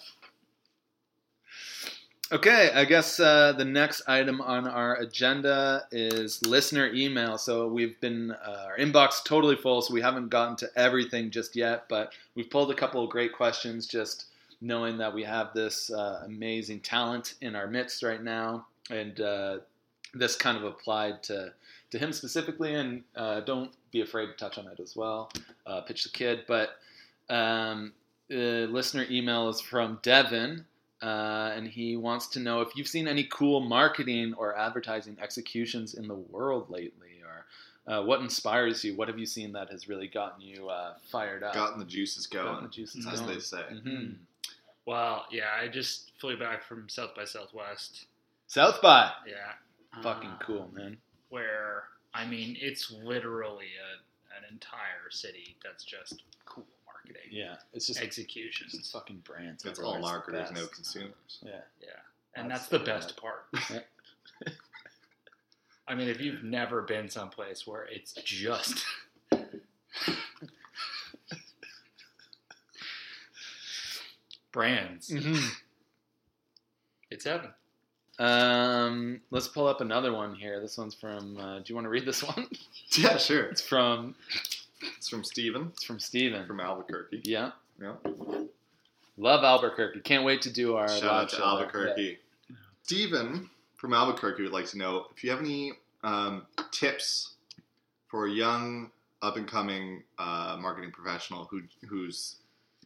Okay, 2.34 2.72
I 2.74 2.86
guess 2.86 3.20
uh, 3.20 3.52
the 3.58 3.66
next 3.66 4.04
item 4.08 4.40
on 4.40 4.66
our 4.66 4.96
agenda 4.96 5.86
is 5.92 6.42
listener 6.46 6.90
email. 6.94 7.38
So 7.38 7.68
we've 7.68 8.00
been 8.00 8.32
uh, 8.32 8.68
our 8.68 8.78
inbox 8.78 9.22
totally 9.22 9.58
full, 9.58 9.82
so 9.82 9.94
we 9.94 10.00
haven't 10.00 10.30
gotten 10.30 10.56
to 10.58 10.70
everything 10.78 11.30
just 11.30 11.58
yet. 11.58 11.90
But 11.90 12.14
we've 12.36 12.50
pulled 12.50 12.72
a 12.72 12.74
couple 12.74 13.04
of 13.04 13.10
great 13.10 13.34
questions, 13.34 13.86
just 13.86 14.28
knowing 14.62 14.98
that 15.00 15.14
we 15.14 15.24
have 15.24 15.54
this 15.54 15.92
uh, 15.92 16.22
amazing 16.26 16.80
talent 16.80 17.34
in 17.42 17.54
our 17.54 17.68
midst 17.68 18.02
right 18.02 18.24
now, 18.24 18.66
and 18.90 19.20
uh, 19.20 19.58
this 20.14 20.38
kind 20.38 20.58
of 20.58 20.64
applied 20.64 21.22
to 21.24 21.52
to 21.90 22.00
him 22.00 22.14
specifically. 22.14 22.76
And 22.76 23.04
uh, 23.14 23.42
don't 23.42 23.72
be 23.92 24.02
afraid 24.02 24.28
to 24.28 24.34
touch 24.34 24.58
on 24.58 24.68
it 24.68 24.80
as 24.80 24.96
well. 24.96 25.32
Uh, 25.66 25.82
pitch 25.82 26.04
the 26.04 26.10
kid, 26.10 26.44
but 26.48 26.78
um, 27.30 27.94
the 28.30 28.68
listener 28.72 29.06
email 29.10 29.50
is 29.50 29.60
from 29.62 30.00
Devin 30.02 30.66
uh, 31.02 31.52
and 31.56 31.68
he 31.68 31.98
wants 31.98 32.28
to 32.28 32.40
know 32.40 32.62
if 32.62 32.76
you've 32.76 32.88
seen 32.88 33.08
any 33.08 33.24
cool 33.26 33.60
marketing 33.60 34.34
or 34.38 34.58
advertising 34.58 35.18
executions 35.22 35.96
in 35.96 36.08
the 36.08 36.14
world 36.16 36.70
lately, 36.70 37.22
or 37.26 37.92
uh, 37.92 38.04
what 38.04 38.20
inspires 38.22 38.84
you. 38.84 38.96
What 38.96 39.08
have 39.08 39.18
you 39.18 39.26
seen 39.26 39.52
that 39.54 39.70
has 39.72 39.88
really 39.90 40.08
gotten 40.08 40.42
you 40.42 40.70
uh, 40.70 40.94
fired 41.12 41.42
up? 41.44 41.54
Gotten 41.56 41.80
the 41.80 41.86
juices 41.86 42.28
Gotten 42.28 42.52
going, 42.54 42.64
the 42.66 42.70
juices 42.70 43.08
as 43.08 43.20
going. 43.22 43.34
they 43.34 43.40
say. 43.40 43.64
Mhm. 43.72 44.16
Well, 44.86 45.26
yeah, 45.32 45.50
I 45.60 45.68
just 45.68 46.12
flew 46.20 46.38
back 46.38 46.64
from 46.64 46.88
South 46.90 47.16
by 47.16 47.26
Southwest. 47.26 48.06
South 48.48 48.80
by, 48.82 49.12
Yeah. 49.28 49.54
fucking 50.04 50.30
Uh, 50.30 50.38
cool, 50.42 50.70
man. 50.74 50.98
Where 51.30 51.86
I 52.14 52.26
mean, 52.26 52.58
it's 52.60 52.92
literally 52.92 53.68
a, 53.68 54.38
an 54.38 54.44
entire 54.52 55.10
city 55.10 55.56
that's 55.64 55.84
just 55.84 56.24
cool 56.46 56.66
marketing, 56.86 57.30
Yeah, 57.32 57.56
it's 57.74 57.88
just 57.88 58.02
executions, 58.02 58.74
just 58.74 58.92
fucking 58.92 59.22
brands. 59.24 59.64
It's 59.66 59.80
all 59.80 60.00
marketers, 60.00 60.52
no 60.52 60.62
best. 60.62 60.74
consumers. 60.76 61.40
Yeah, 61.42 61.62
yeah, 61.82 61.88
and 62.36 62.50
That's 62.52 62.68
that's, 62.68 62.72
the 62.72 62.78
the 62.80 62.86
best 62.86 63.18
part. 63.18 63.46
I 65.88 65.96
mean, 65.96 66.10
if 66.10 66.20
you've 66.22 66.44
never 66.44 66.82
been 66.84 67.10
someplace 67.10 67.66
where 67.68 67.84
it's 67.92 68.14
just 68.24 68.84
brands, 74.52 75.10
Mm-hmm. 75.10 75.48
it's 77.10 77.26
heaven. 77.26 77.52
Um, 78.22 79.20
let's 79.32 79.48
pull 79.48 79.68
up 79.68 79.82
another 79.82 80.14
one 80.14 80.36
here. 80.36 80.60
This 80.62 80.78
one's 80.78 80.94
from. 80.94 81.38
Uh, 81.38 81.58
do 81.58 81.64
you 81.68 81.76
want 81.76 81.86
to 81.86 81.90
read 81.90 82.06
this 82.06 82.22
one? 82.36 82.48
Yeah, 82.98 83.18
sure. 83.18 83.46
It's 83.46 83.62
from. 83.62 84.16
It's 84.98 85.10
from 85.10 85.24
Steven 85.24 85.68
It's 85.74 85.84
from 85.84 86.00
Steven. 86.00 86.46
from 86.46 86.60
Albuquerque. 86.60 87.22
Yeah. 87.24 87.52
Yeah. 87.82 87.94
Love 89.18 89.44
Albuquerque. 89.44 90.00
Can't 90.02 90.24
wait 90.24 90.42
to 90.44 90.52
do 90.52 90.76
our 90.76 90.88
Shout 90.88 91.04
out 91.04 91.30
to. 91.30 91.44
Albuquerque. 91.44 92.18
Steven 92.84 93.50
from 93.78 93.94
Albuquerque 93.94 94.44
would 94.44 94.52
like 94.52 94.66
to 94.68 94.78
know 94.78 95.06
if 95.16 95.24
you 95.24 95.32
have 95.32 95.40
any 95.40 95.74
um, 96.04 96.46
tips 96.72 97.34
for 98.08 98.28
a 98.28 98.32
young 98.32 98.92
up 99.22 99.38
and 99.38 99.48
coming 99.48 100.04
uh, 100.20 100.58
marketing 100.60 100.92
professional 100.92 101.46
who 101.46 101.62
who's 101.88 102.36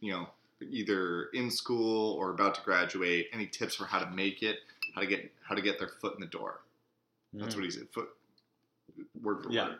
you 0.00 0.12
know 0.12 0.26
either 0.70 1.24
in 1.34 1.50
school 1.50 2.14
or 2.14 2.30
about 2.30 2.54
to 2.54 2.60
graduate. 2.62 3.26
Any 3.32 3.46
tips 3.46 3.74
for 3.74 3.84
how 3.84 3.98
to 4.00 4.10
make 4.10 4.42
it, 4.42 4.56
how 4.96 5.02
to 5.02 5.06
get 5.06 5.30
how 5.46 5.54
to 5.54 5.60
get 5.62 5.78
their 5.78 5.88
foot 6.00 6.14
in 6.14 6.20
the 6.20 6.26
door? 6.26 6.62
That's 7.34 7.54
Mm. 7.54 7.58
what 7.58 7.64
he 7.66 7.70
said. 7.70 7.86
Foot 7.92 8.08
word 9.22 9.44
for 9.44 9.50
Yeah. 9.52 9.68
word. 9.68 9.78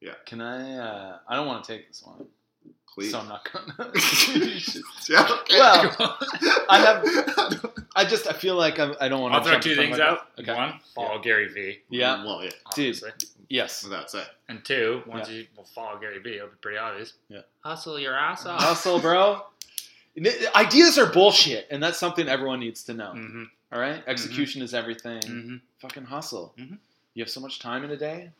Yeah. 0.00 0.14
Can 0.26 0.40
I? 0.40 0.76
Uh, 0.78 1.18
I 1.26 1.34
don't 1.36 1.46
want 1.46 1.64
to 1.64 1.72
take 1.72 1.88
this 1.88 2.02
one, 2.02 2.26
Please. 2.86 3.10
so 3.12 3.18
I'm 3.20 3.28
not 3.28 3.48
gonna. 3.52 3.74
yeah, 5.08 5.28
okay. 5.40 5.58
Well, 5.58 6.18
I 6.68 6.78
have- 6.78 7.74
I 7.96 8.04
just 8.04 8.26
I 8.28 8.32
feel 8.32 8.54
like 8.54 8.78
I'm, 8.78 8.94
I 9.00 9.08
don't 9.08 9.20
want 9.20 9.32
to. 9.34 9.38
I'll 9.38 9.44
throw 9.44 9.58
two 9.58 9.74
things 9.74 9.98
out. 9.98 10.28
Okay. 10.38 10.54
One, 10.54 10.74
follow 10.94 11.18
Gary 11.20 11.48
Vee, 11.48 11.80
Yeah. 11.90 12.24
Well, 12.24 12.44
yeah. 12.44 12.50
obviously. 12.66 13.10
Yes. 13.48 13.82
Without 13.82 14.10
saying. 14.10 14.26
And 14.48 14.64
two, 14.64 15.02
once 15.06 15.28
Yeah. 15.28 15.38
you 15.38 15.46
well, 15.56 15.66
follow 15.66 15.98
Gary 15.98 16.18
Vee, 16.20 16.36
it'll 16.36 16.48
be 16.48 16.54
pretty 16.62 16.78
obvious. 16.78 17.14
Yeah. 17.28 17.40
Hustle 17.64 17.98
your 17.98 18.14
ass 18.16 18.46
off. 18.46 18.60
Hustle, 18.62 19.00
bro. 19.00 19.44
Ideas 20.54 20.98
are 20.98 21.06
bullshit, 21.12 21.66
and 21.70 21.82
that's 21.82 21.98
something 21.98 22.28
everyone 22.28 22.60
needs 22.60 22.84
to 22.84 22.94
know. 22.94 23.12
Mm-hmm. 23.14 23.44
All 23.72 23.80
right, 23.80 24.02
execution 24.06 24.62
is 24.62 24.74
everything. 24.74 25.20
Mm-hmm. 25.22 25.56
Fucking 25.80 26.04
hustle. 26.04 26.54
Mhm. 26.58 26.78
You 27.14 27.22
have 27.22 27.30
so 27.30 27.40
much 27.40 27.58
time 27.60 27.84
in 27.84 27.90
a 27.90 27.96
day. 27.96 28.32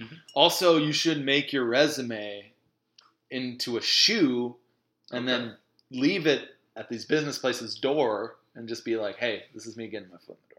Mhm. 0.00 0.18
Also, 0.34 0.76
you 0.78 0.92
should 0.92 1.24
make 1.24 1.52
your 1.52 1.64
resume 1.64 2.52
into 3.30 3.76
a 3.76 3.80
shoe, 3.82 4.56
and 5.12 5.28
Okay. 5.28 5.38
then 5.44 5.56
leave 5.90 6.26
it 6.26 6.56
at 6.76 6.88
these 6.88 7.04
business 7.04 7.38
places' 7.38 7.76
door, 7.78 8.36
and 8.56 8.68
just 8.68 8.84
be 8.84 8.96
like, 8.96 9.16
"Hey, 9.16 9.46
this 9.54 9.66
is 9.66 9.76
me 9.76 9.86
getting 9.88 10.10
my 10.10 10.18
foot 10.18 10.36
in 10.42 10.48
the 10.48 10.54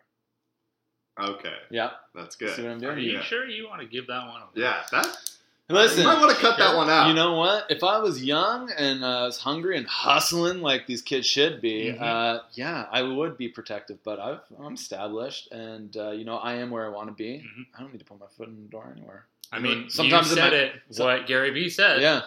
door." 1.27 1.35
Okay, 1.35 1.57
Yeah, 1.69 1.93
that's 2.13 2.37
see 2.37 2.45
what 2.45 2.55
good. 2.55 2.65
I'm 2.83 2.83
Are 2.85 2.97
you 2.97 3.13
Yeah. 3.13 3.21
sure 3.23 3.45
you 3.47 3.67
want 3.67 3.81
to 3.81 3.87
give 3.87 4.07
that 4.07 4.27
one 4.27 4.41
away? 4.41 4.51
Yeah, 4.55 4.85
that. 4.91 5.31
Listen, 5.67 6.01
you 6.01 6.05
might 6.07 6.19
want 6.19 6.35
to 6.35 6.39
cut 6.39 6.59
that 6.59 6.75
one 6.75 6.89
out. 6.91 7.07
You 7.07 7.15
know 7.15 7.33
what? 7.33 7.65
If 7.71 7.83
I 7.83 7.97
was 7.97 8.23
young 8.23 8.69
and 8.77 9.03
uh, 9.03 9.23
was 9.25 9.39
hungry 9.39 9.77
and 9.77 9.87
hustling 9.87 10.61
like 10.61 10.85
these 10.85 11.01
kids 11.01 11.25
should 11.25 11.59
be, 11.59 11.91
Mhm. 11.91 12.01
uh, 12.01 12.41
yeah, 12.53 12.85
I 12.91 13.01
would 13.01 13.35
be 13.35 13.47
protective. 13.49 13.97
But 14.03 14.19
I've, 14.19 14.41
I'm 14.59 14.75
established, 14.75 15.51
and 15.51 15.95
uh, 15.97 16.11
you 16.11 16.23
know, 16.23 16.37
I 16.37 16.55
am 16.55 16.69
where 16.69 16.85
I 16.85 16.89
want 16.89 17.07
to 17.07 17.13
be. 17.15 17.39
Mhm. 17.39 17.65
I 17.75 17.81
don't 17.81 17.91
need 17.91 17.97
to 17.99 18.05
put 18.05 18.19
my 18.19 18.27
foot 18.37 18.47
in 18.47 18.61
the 18.61 18.69
door 18.69 18.93
anywhere. 18.95 19.25
I 19.51 19.57
mean, 19.59 19.89
Sometimes 19.89 20.27
you 20.27 20.33
it 20.33 20.35
said 20.35 20.51
might- 20.51 20.53
it. 20.53 20.81
What 20.97 21.25
Gary 21.27 21.49
Vee 21.49 21.69
said. 21.69 21.99
Yeah, 22.01 22.21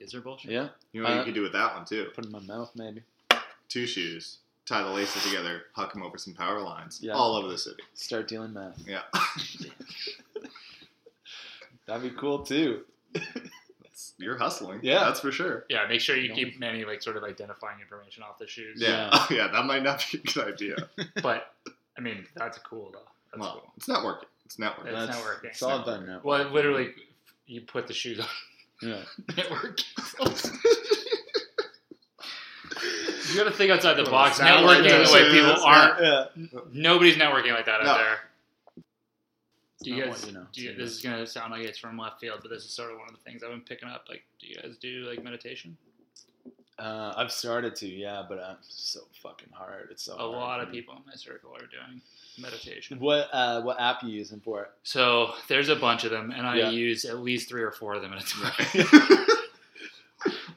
Is 0.00 0.10
there 0.10 0.20
bullshit? 0.20 0.50
yeah. 0.50 0.68
You 0.92 1.02
know 1.02 1.08
what 1.08 1.14
Uh, 1.14 1.18
you 1.20 1.24
could 1.26 1.34
do 1.34 1.42
with 1.42 1.52
that 1.52 1.74
one 1.76 1.84
too? 1.84 2.10
Put 2.14 2.24
it 2.24 2.28
in 2.28 2.32
my 2.32 2.40
mouth, 2.40 2.72
maybe. 2.74 3.02
Two 3.68 3.86
shoes, 3.86 4.38
tie 4.66 4.82
the 4.82 4.90
laces 4.90 5.22
together, 5.22 5.66
huck 5.74 5.92
them 5.92 6.02
over 6.02 6.18
some 6.18 6.34
power 6.34 6.60
lines, 6.60 6.98
Yeah. 7.00 7.12
all 7.12 7.36
over 7.36 7.46
the 7.46 7.56
city. 7.58 7.82
Start 7.94 8.26
dealing 8.26 8.52
meth. 8.52 8.82
Yeah, 8.84 9.02
That'd 11.90 12.08
be 12.08 12.16
cool 12.16 12.38
too. 12.44 12.82
You're 14.18 14.38
hustling. 14.38 14.80
Yeah. 14.82 15.00
that's 15.00 15.20
for 15.20 15.32
sure. 15.32 15.66
Yeah, 15.68 15.86
make 15.88 16.00
sure 16.00 16.16
you 16.16 16.28
No. 16.30 16.34
keep 16.36 16.62
any 16.62 16.84
like 16.84 17.02
sort 17.02 17.16
of 17.16 17.24
identifying 17.24 17.80
information 17.80 18.22
off 18.22 18.38
the 18.38 18.46
shoes. 18.46 18.80
Yeah, 18.80 19.26
yeah, 19.30 19.48
that 19.52 19.64
might 19.66 19.82
not 19.82 20.04
be 20.12 20.18
a 20.18 20.20
good 20.32 20.46
idea. 20.54 20.76
But 21.22 21.52
I 21.98 22.00
mean, 22.00 22.24
that's 22.36 22.58
cool 22.58 22.90
though. 22.92 23.00
That's 23.32 23.40
well, 23.40 23.60
cool. 23.62 23.72
it's 23.76 23.86
networking. 23.88 24.24
It's 24.44 24.56
networking. 24.56 24.86
It's 24.86 24.92
That's- 25.06 25.16
networking. 25.16 25.44
It's 25.44 25.62
all 25.62 25.78
about 25.80 26.00
networking. 26.06 26.24
Well, 26.24 26.50
literally, 26.50 26.90
you 27.46 27.60
put 27.62 27.86
the 27.88 27.92
shoes 27.94 28.20
on 28.20 28.26
Yeah. 28.82 29.02
network. 29.36 29.80
you 33.28 33.36
got 33.36 33.44
to 33.44 33.50
think 33.52 33.70
outside 33.70 33.94
the 33.94 33.98
Little 33.98 34.12
box. 34.12 34.36
satellite 34.38 34.82
Networking 34.84 35.06
the 35.06 35.12
way 35.12 35.30
people 35.30 35.62
aren't. 35.64 36.00
Yeah. 36.02 36.24
Nobody's 36.72 37.16
networking 37.16 37.52
like 37.52 37.66
that 37.66 37.82
No. 37.82 37.90
out 37.90 37.98
there. 37.98 38.18
Do 39.82 39.90
you 39.90 40.04
guys? 40.04 40.10
what 40.20 40.26
you 40.26 40.32
know. 40.34 40.46
do 40.52 40.62
you, 40.62 40.74
this 40.74 40.90
is 40.90 41.00
gonna 41.02 41.26
sound 41.26 41.52
like 41.52 41.62
it's 41.62 41.78
from 41.78 41.96
left 41.98 42.20
field, 42.20 42.40
but 42.42 42.50
this 42.50 42.64
is 42.64 42.70
sort 42.70 42.90
of 42.92 42.98
one 42.98 43.08
of 43.08 43.14
the 43.14 43.20
things 43.22 43.42
I've 43.42 43.50
been 43.50 43.60
picking 43.62 43.88
up. 43.88 44.04
Like, 44.08 44.24
do 44.40 44.46
you 44.46 44.56
guys 44.56 44.76
do 44.78 45.08
like 45.08 45.22
meditation? 45.24 45.76
Uh, 46.78 47.12
I've 47.16 47.30
started 47.30 47.74
to, 47.76 47.88
yeah, 47.88 48.22
but 48.26 48.38
I'm 48.38 48.56
so 48.62 49.00
fucking 49.22 49.50
hard. 49.52 49.88
It's 49.90 50.02
so 50.02 50.14
A 50.14 50.16
hard 50.18 50.30
lot 50.32 50.60
of 50.60 50.70
people 50.70 50.94
in 50.96 51.02
my 51.06 51.14
circle 51.14 51.50
are 51.54 51.58
doing 51.66 52.00
meditation. 52.38 52.98
What 53.00 53.28
uh, 53.32 53.62
what 53.62 53.78
app 53.80 54.02
you 54.02 54.10
using 54.10 54.40
for 54.40 54.62
it? 54.62 54.70
So 54.82 55.32
there's 55.48 55.68
a 55.68 55.76
bunch 55.76 56.04
of 56.04 56.10
them, 56.10 56.30
and 56.30 56.46
I 56.46 56.56
Yeah. 56.56 56.70
use 56.70 57.04
at 57.04 57.18
least 57.18 57.48
three 57.48 57.62
or 57.62 57.70
four 57.70 57.94
of 57.94 58.02
them 58.02 58.12
at 58.14 58.22
a 58.22 58.26
time. 58.86 59.26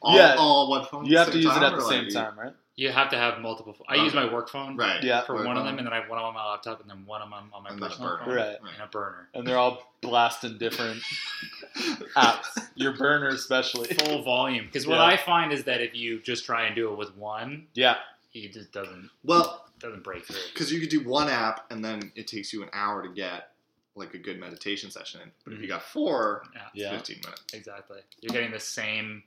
all, 0.02 0.16
Yeah. 0.18 0.36
all 0.38 0.64
on 0.66 0.70
one 0.70 0.86
phone. 0.88 1.06
You 1.06 1.18
have 1.18 1.28
to 1.28 1.34
same 1.34 1.42
use 1.44 1.56
it 1.58 1.64
at 1.64 1.72
the 1.72 1.78
or, 1.78 1.90
same 1.90 2.04
like, 2.06 2.14
time, 2.14 2.40
right? 2.40 2.54
You 2.76 2.92
have 2.92 3.10
to 3.12 3.18
have 3.18 3.40
multiple. 3.40 3.76
I 3.88 3.96
use 3.96 4.16
my 4.16 4.32
work 4.34 4.50
phone 4.50 4.76
Right. 4.76 5.04
Yeah. 5.04 5.22
for 5.26 5.36
Work 5.36 5.46
one 5.46 5.58
of 5.58 5.64
them, 5.66 5.78
and 5.78 5.86
then 5.86 5.94
I 5.94 5.98
have 6.02 6.10
one 6.10 6.18
on 6.18 6.34
my 6.34 6.44
laptop, 6.50 6.82
and 6.82 6.90
then 6.90 7.06
one 7.06 7.22
of 7.22 7.30
them 7.30 7.52
on 7.54 7.64
my 7.64 7.70
And 7.70 7.80
personal 7.80 8.10
burner. 8.18 8.26
phone, 8.26 8.36
Right. 8.36 8.58
and 8.74 8.82
a 8.82 8.88
burner. 8.88 9.30
And 9.36 9.46
they're 9.46 9.60
all 9.60 9.94
blasting 10.02 10.58
different 10.58 11.04
apps. 12.16 12.58
Your 12.76 12.94
burner, 12.98 13.28
especially. 13.28 13.88
Full 13.94 14.24
volume. 14.24 14.66
Because 14.66 14.88
what 14.88 14.96
Yeah. 14.96 15.04
I 15.06 15.18
find 15.18 15.54
is 15.54 15.66
that 15.66 15.82
if 15.82 15.94
you 15.96 16.20
just 16.20 16.46
try 16.46 16.64
and 16.66 16.76
do 16.76 16.92
it 16.92 16.98
with 16.98 17.16
one, 17.16 17.68
Yeah, 17.76 17.98
it 18.34 18.54
just 18.54 18.72
doesn't 18.72 19.12
Well, 19.24 19.66
doesn't 19.80 20.04
break 20.04 20.26
through. 20.26 20.38
because 20.54 20.72
you 20.74 20.80
could 20.80 20.90
do 20.90 21.02
one 21.08 21.30
app 21.30 21.72
and 21.72 21.86
then 21.86 22.12
it 22.16 22.26
takes 22.28 22.52
you 22.54 22.64
an 22.64 22.70
hour 22.74 23.04
to 23.04 23.10
get 23.14 23.52
like 23.96 24.16
a 24.16 24.18
good 24.18 24.40
meditation 24.40 24.90
session 24.90 25.22
in. 25.22 25.32
But 25.44 25.54
if 25.54 25.60
you 25.60 25.66
mm-hmm. 25.68 25.74
got 25.74 25.84
four, 25.84 26.44
Yeah, 26.56 26.62
it's 26.74 26.76
Yeah. 26.76 26.92
15 26.98 27.22
minutes. 27.24 27.54
exactly. 27.54 28.00
You're 28.22 28.34
getting 28.34 28.50
the 28.52 28.60
same 28.60 29.22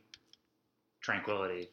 tranquility 1.01 1.69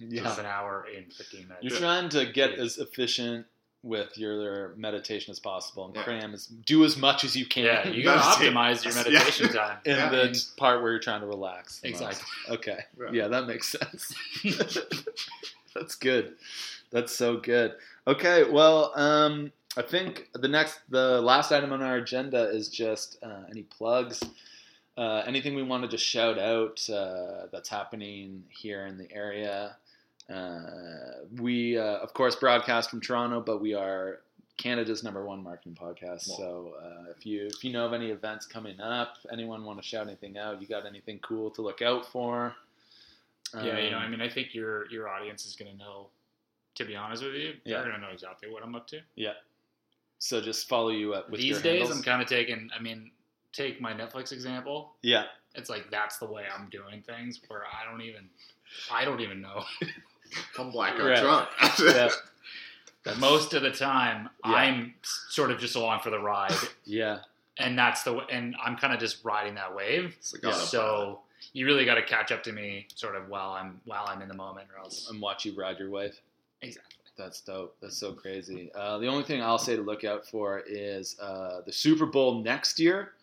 yeah. 0.00 0.22
just 0.22 0.38
an 0.38 0.46
hour 0.46 0.86
in 0.94 1.04
15 1.10 1.42
minutes. 1.48 1.58
You're 1.62 1.78
trying 1.78 2.08
to 2.10 2.26
get 2.26 2.52
as 2.54 2.78
efficient 2.78 3.46
with 3.84 4.18
your 4.18 4.74
meditation 4.76 5.30
as 5.30 5.38
possible 5.38 5.86
and 5.86 5.94
Yeah. 5.94 6.02
cram 6.02 6.34
as 6.34 6.46
do 6.46 6.84
as 6.84 6.96
much 6.96 7.22
as 7.22 7.36
you 7.36 7.46
can. 7.46 7.64
yeah, 7.64 7.88
you 7.88 8.02
gotta 8.04 8.20
optimize 8.20 8.84
your 8.84 8.92
Yeah. 8.96 9.02
meditation 9.04 9.48
time. 9.52 9.78
in 9.84 9.96
Yeah. 9.96 10.08
the 10.10 10.44
part 10.56 10.82
where 10.82 10.90
you're 10.90 11.00
trying 11.00 11.20
to 11.20 11.26
relax. 11.28 11.78
the 11.80 11.90
most. 11.92 12.00
Exactly. 12.02 12.54
Okay. 12.56 12.78
Right. 12.96 13.14
Yeah, 13.14 13.28
that 13.28 13.46
makes 13.46 13.68
sense. 13.68 14.12
That's 15.74 15.94
good. 15.94 16.34
That's 16.90 17.14
so 17.14 17.36
good. 17.36 17.74
Okay, 18.06 18.44
well, 18.50 18.92
um, 18.98 19.52
I 19.76 19.82
think 19.82 20.28
the 20.34 20.48
next, 20.48 20.80
the 20.88 21.20
last 21.20 21.52
item 21.52 21.72
on 21.72 21.82
our 21.82 21.96
agenda 21.96 22.48
is 22.50 22.68
just 22.68 23.18
uh, 23.22 23.42
any 23.50 23.62
plugs, 23.62 24.22
uh, 24.96 25.22
anything 25.26 25.54
we 25.54 25.62
want 25.62 25.84
to 25.84 25.88
just 25.88 26.04
shout 26.04 26.38
out 26.38 26.88
uh, 26.90 27.46
that's 27.52 27.68
happening 27.68 28.42
here 28.48 28.86
in 28.86 28.96
the 28.98 29.12
area. 29.12 29.76
Uh, 30.32 31.24
we, 31.40 31.78
uh, 31.78 31.82
of 31.98 32.12
course, 32.14 32.36
broadcast 32.36 32.90
from 32.90 33.00
Toronto, 33.00 33.40
but 33.40 33.60
we 33.60 33.74
are 33.74 34.20
Canada's 34.58 35.02
number 35.02 35.24
one 35.24 35.42
marketing 35.42 35.76
podcast. 35.80 36.22
So 36.22 36.74
uh, 36.82 37.10
if 37.16 37.24
you 37.24 37.46
if 37.46 37.64
you 37.64 37.72
know 37.72 37.86
of 37.86 37.92
any 37.92 38.10
events 38.10 38.44
coming 38.46 38.78
up, 38.80 39.14
anyone 39.32 39.64
want 39.64 39.80
to 39.80 39.86
shout 39.86 40.06
anything 40.06 40.36
out, 40.36 40.60
you 40.60 40.66
got 40.68 40.84
anything 40.86 41.18
cool 41.20 41.50
to 41.52 41.62
look 41.62 41.80
out 41.80 42.04
for? 42.10 42.54
Yeah, 43.54 43.78
you 43.78 43.90
know, 43.90 43.96
Um, 43.98 44.02
I 44.02 44.08
mean, 44.08 44.20
I 44.20 44.28
think 44.28 44.54
your 44.54 44.90
your 44.90 45.08
audience 45.08 45.46
is 45.46 45.54
gonna 45.56 45.74
know. 45.74 46.08
To 46.74 46.84
be 46.84 46.94
honest 46.94 47.24
with 47.24 47.34
you, 47.34 47.54
Yeah. 47.64 47.78
they're 47.82 47.90
gonna 47.90 47.98
know 48.06 48.12
exactly 48.12 48.48
what 48.50 48.62
I'm 48.62 48.74
up 48.76 48.86
to. 48.88 49.00
Yeah. 49.16 49.32
So 50.18 50.40
just 50.40 50.68
follow 50.68 50.90
you 50.90 51.14
up 51.14 51.28
with 51.30 51.40
These 51.40 51.60
days, 51.62 51.80
handles. 51.80 51.96
I'm 51.96 52.02
kind 52.04 52.20
of 52.22 52.28
taking. 52.28 52.70
I 52.76 52.80
mean, 52.80 53.10
take 53.52 53.80
my 53.80 53.92
Netflix 53.94 54.30
example. 54.32 54.94
yeah, 55.02 55.24
It's 55.54 55.70
like 55.70 55.90
that's 55.90 56.18
the 56.18 56.26
way 56.26 56.44
I'm 56.54 56.68
doing 56.68 57.02
things, 57.02 57.40
where 57.48 57.62
I 57.64 57.90
don't 57.90 58.02
even, 58.02 58.28
I 58.92 59.04
don't 59.04 59.20
even 59.20 59.40
know. 59.40 59.64
Come 60.54 60.70
black 60.70 60.94
out 60.94 61.06
Right. 61.06 61.20
drunk. 61.22 61.48
yeah, 61.80 62.10
Most 63.18 63.54
of 63.54 63.62
the 63.62 63.70
time, 63.70 64.28
Yeah. 64.44 64.52
I'm 64.52 64.94
sort 65.28 65.50
of 65.50 65.58
just 65.58 65.76
along 65.76 66.00
for 66.00 66.10
the 66.10 66.18
ride, 66.18 66.54
yeah, 66.84 67.20
and 67.56 67.78
that's 67.78 68.02
the 68.02 68.16
and 68.30 68.54
I'm 68.62 68.76
kind 68.76 68.92
of 68.92 69.00
just 69.00 69.24
riding 69.24 69.54
that 69.54 69.74
wave. 69.74 70.16
Like 70.32 70.42
Yeah. 70.42 70.52
So 70.52 71.20
you 71.54 71.64
really 71.66 71.84
got 71.86 71.94
to 71.94 72.02
catch 72.02 72.30
up 72.32 72.42
to 72.44 72.52
me, 72.52 72.86
sort 72.94 73.16
of 73.16 73.28
while 73.28 73.52
I'm 73.52 73.80
while 73.86 74.04
I'm 74.06 74.20
in 74.22 74.28
the 74.28 74.34
moment, 74.34 74.68
or 74.74 74.80
else 74.82 75.08
and 75.10 75.20
watch 75.20 75.44
you 75.44 75.54
ride 75.58 75.78
your 75.78 75.90
wave. 75.90 76.18
exactly. 76.60 76.94
That's 77.16 77.40
dope. 77.40 77.74
That's 77.80 77.96
so 77.96 78.12
crazy. 78.12 78.70
Uh, 78.76 78.98
the 78.98 79.08
only 79.08 79.24
thing 79.24 79.42
I'll 79.42 79.58
say 79.58 79.74
to 79.74 79.82
look 79.82 80.04
out 80.04 80.24
for 80.24 80.62
is 80.68 81.18
uh, 81.18 81.62
the 81.66 81.72
Super 81.72 82.06
Bowl 82.06 82.44
next 82.44 82.78
year. 82.78 83.14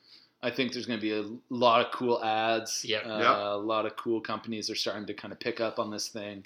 I 0.44 0.52
think 0.52 0.74
there's 0.74 0.86
going 0.86 1.00
to 1.00 1.02
be 1.02 1.14
a 1.14 1.26
lot 1.50 1.86
of 1.86 1.94
cool 1.94 2.22
ads. 2.22 2.84
Yep. 2.84 3.04
Uh, 3.06 3.18
Yep. 3.20 3.26
A 3.38 3.56
lot 3.58 3.86
of 3.86 3.96
cool 3.96 4.20
companies 4.20 4.70
are 4.70 4.76
starting 4.76 5.06
to 5.06 5.14
kind 5.14 5.32
of 5.32 5.40
pick 5.40 5.62
up 5.62 5.80
on 5.80 5.92
this 5.92 6.10
thing. 6.10 6.44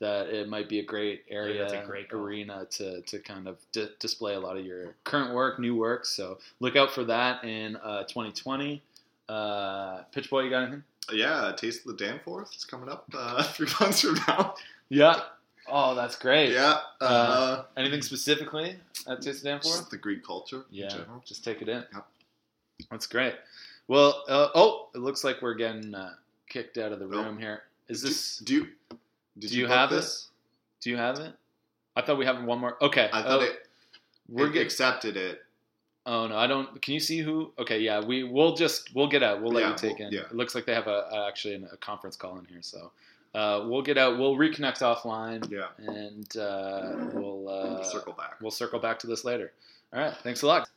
That 0.00 0.28
it 0.28 0.48
might 0.48 0.68
be 0.68 0.78
a 0.78 0.84
great 0.84 1.24
area, 1.28 1.60
that's 1.62 1.72
a 1.72 1.84
great 1.84 2.12
arena 2.12 2.66
to, 2.70 3.00
to 3.02 3.18
kind 3.18 3.48
of 3.48 3.56
di- 3.72 3.88
display 3.98 4.34
a 4.34 4.40
lot 4.40 4.56
of 4.56 4.64
your 4.64 4.94
current 5.02 5.34
work, 5.34 5.58
new 5.58 5.74
work. 5.74 6.06
So 6.06 6.38
look 6.60 6.76
out 6.76 6.92
for 6.92 7.02
that 7.04 7.42
in 7.42 7.74
uh, 7.76 8.04
2020. 8.04 8.80
Uh, 9.28 10.02
Pitch 10.12 10.30
Boy, 10.30 10.42
you 10.42 10.50
got 10.50 10.62
anything? 10.62 10.84
yeah, 11.12 11.52
Taste 11.56 11.84
of 11.86 11.96
the 11.96 12.04
Danforth 12.04 12.54
is 12.54 12.64
coming 12.64 12.88
up 12.88 13.06
uh, 13.12 13.42
three 13.54 13.66
months 13.80 14.02
from 14.02 14.14
now. 14.28 14.54
Yeah. 14.88 15.20
Oh, 15.66 15.94
that's 15.96 16.14
great. 16.16 16.52
Yeah. 16.52 16.78
Uh, 17.00 17.64
Anything 17.76 18.00
specifically 18.02 18.76
at 19.08 19.20
Taste 19.20 19.38
of 19.38 19.42
the 19.42 19.48
Danforth? 19.50 19.74
just 19.78 19.90
the 19.90 19.96
Greek 19.98 20.24
culture 20.24 20.64
Yeah, 20.70 20.84
in 20.84 20.90
general. 20.90 21.22
just 21.26 21.42
take 21.44 21.60
it 21.60 21.68
in. 21.68 21.84
Yep. 21.92 22.06
That's 22.90 23.06
great. 23.08 23.34
Well, 23.88 24.22
uh, 24.28 24.48
oh, 24.54 24.88
it 24.94 24.98
looks 24.98 25.24
like 25.24 25.42
we're 25.42 25.54
getting 25.54 25.94
uh, 25.94 26.12
kicked 26.48 26.78
out 26.78 26.92
of 26.92 27.00
the 27.00 27.06
Nope. 27.06 27.24
room 27.26 27.38
here. 27.38 27.62
Is 27.88 28.00
this? 28.00 28.38
Do, 28.38 28.44
do 28.44 28.54
you, 28.54 28.98
did 29.38 29.50
do 29.50 29.56
you 29.58 29.66
book 29.66 29.76
have 29.76 29.92
it? 29.92 29.96
this? 29.96 30.28
Do 30.80 30.90
you 30.90 30.96
have 30.96 31.18
it? 31.18 31.32
I 31.96 32.02
thought 32.02 32.18
we 32.18 32.24
have 32.26 32.42
one 32.44 32.58
more. 32.60 32.76
Okay, 32.82 33.08
I 33.12 33.22
thought 33.22 33.40
oh, 33.40 33.44
it, 33.44 33.66
we're 34.28 34.46
it 34.46 34.52
getting. 34.52 34.66
accepted 34.66 35.16
it. 35.16 35.40
Oh 36.06 36.26
no, 36.26 36.36
I 36.36 36.46
don't. 36.46 36.80
Can 36.80 36.94
you 36.94 37.00
see 37.00 37.18
who? 37.18 37.52
Okay, 37.58 37.80
yeah, 37.80 38.00
we 38.04 38.22
we'll 38.24 38.54
just 38.54 38.94
we'll 38.94 39.08
get 39.08 39.22
out. 39.22 39.42
We'll 39.42 39.52
let 39.52 39.62
Yeah, 39.62 39.70
you 39.70 39.76
take 39.76 39.98
we'll- 39.98 40.08
in. 40.08 40.14
yeah. 40.14 40.20
It 40.22 40.34
looks 40.34 40.54
like 40.54 40.64
they 40.64 40.74
have 40.74 40.86
a, 40.86 41.26
actually 41.28 41.54
a 41.56 41.76
conference 41.78 42.16
call 42.16 42.38
in 42.38 42.44
here, 42.46 42.62
so 42.62 42.90
uh, 43.34 43.64
we'll 43.66 43.82
get 43.82 43.98
out. 43.98 44.18
We'll 44.18 44.36
reconnect 44.36 44.78
offline, 44.78 45.50
Yeah. 45.50 45.66
and 45.78 46.34
uh, 46.36 47.10
we'll 47.12 47.48
uh, 47.48 47.82
circle 47.84 48.12
back. 48.14 48.40
we'll 48.40 48.50
circle 48.50 48.78
back 48.78 48.98
to 49.00 49.06
this 49.06 49.24
later. 49.24 49.52
All 49.92 50.00
right, 50.00 50.14
thanks 50.22 50.42
a 50.42 50.46
lot. 50.46 50.68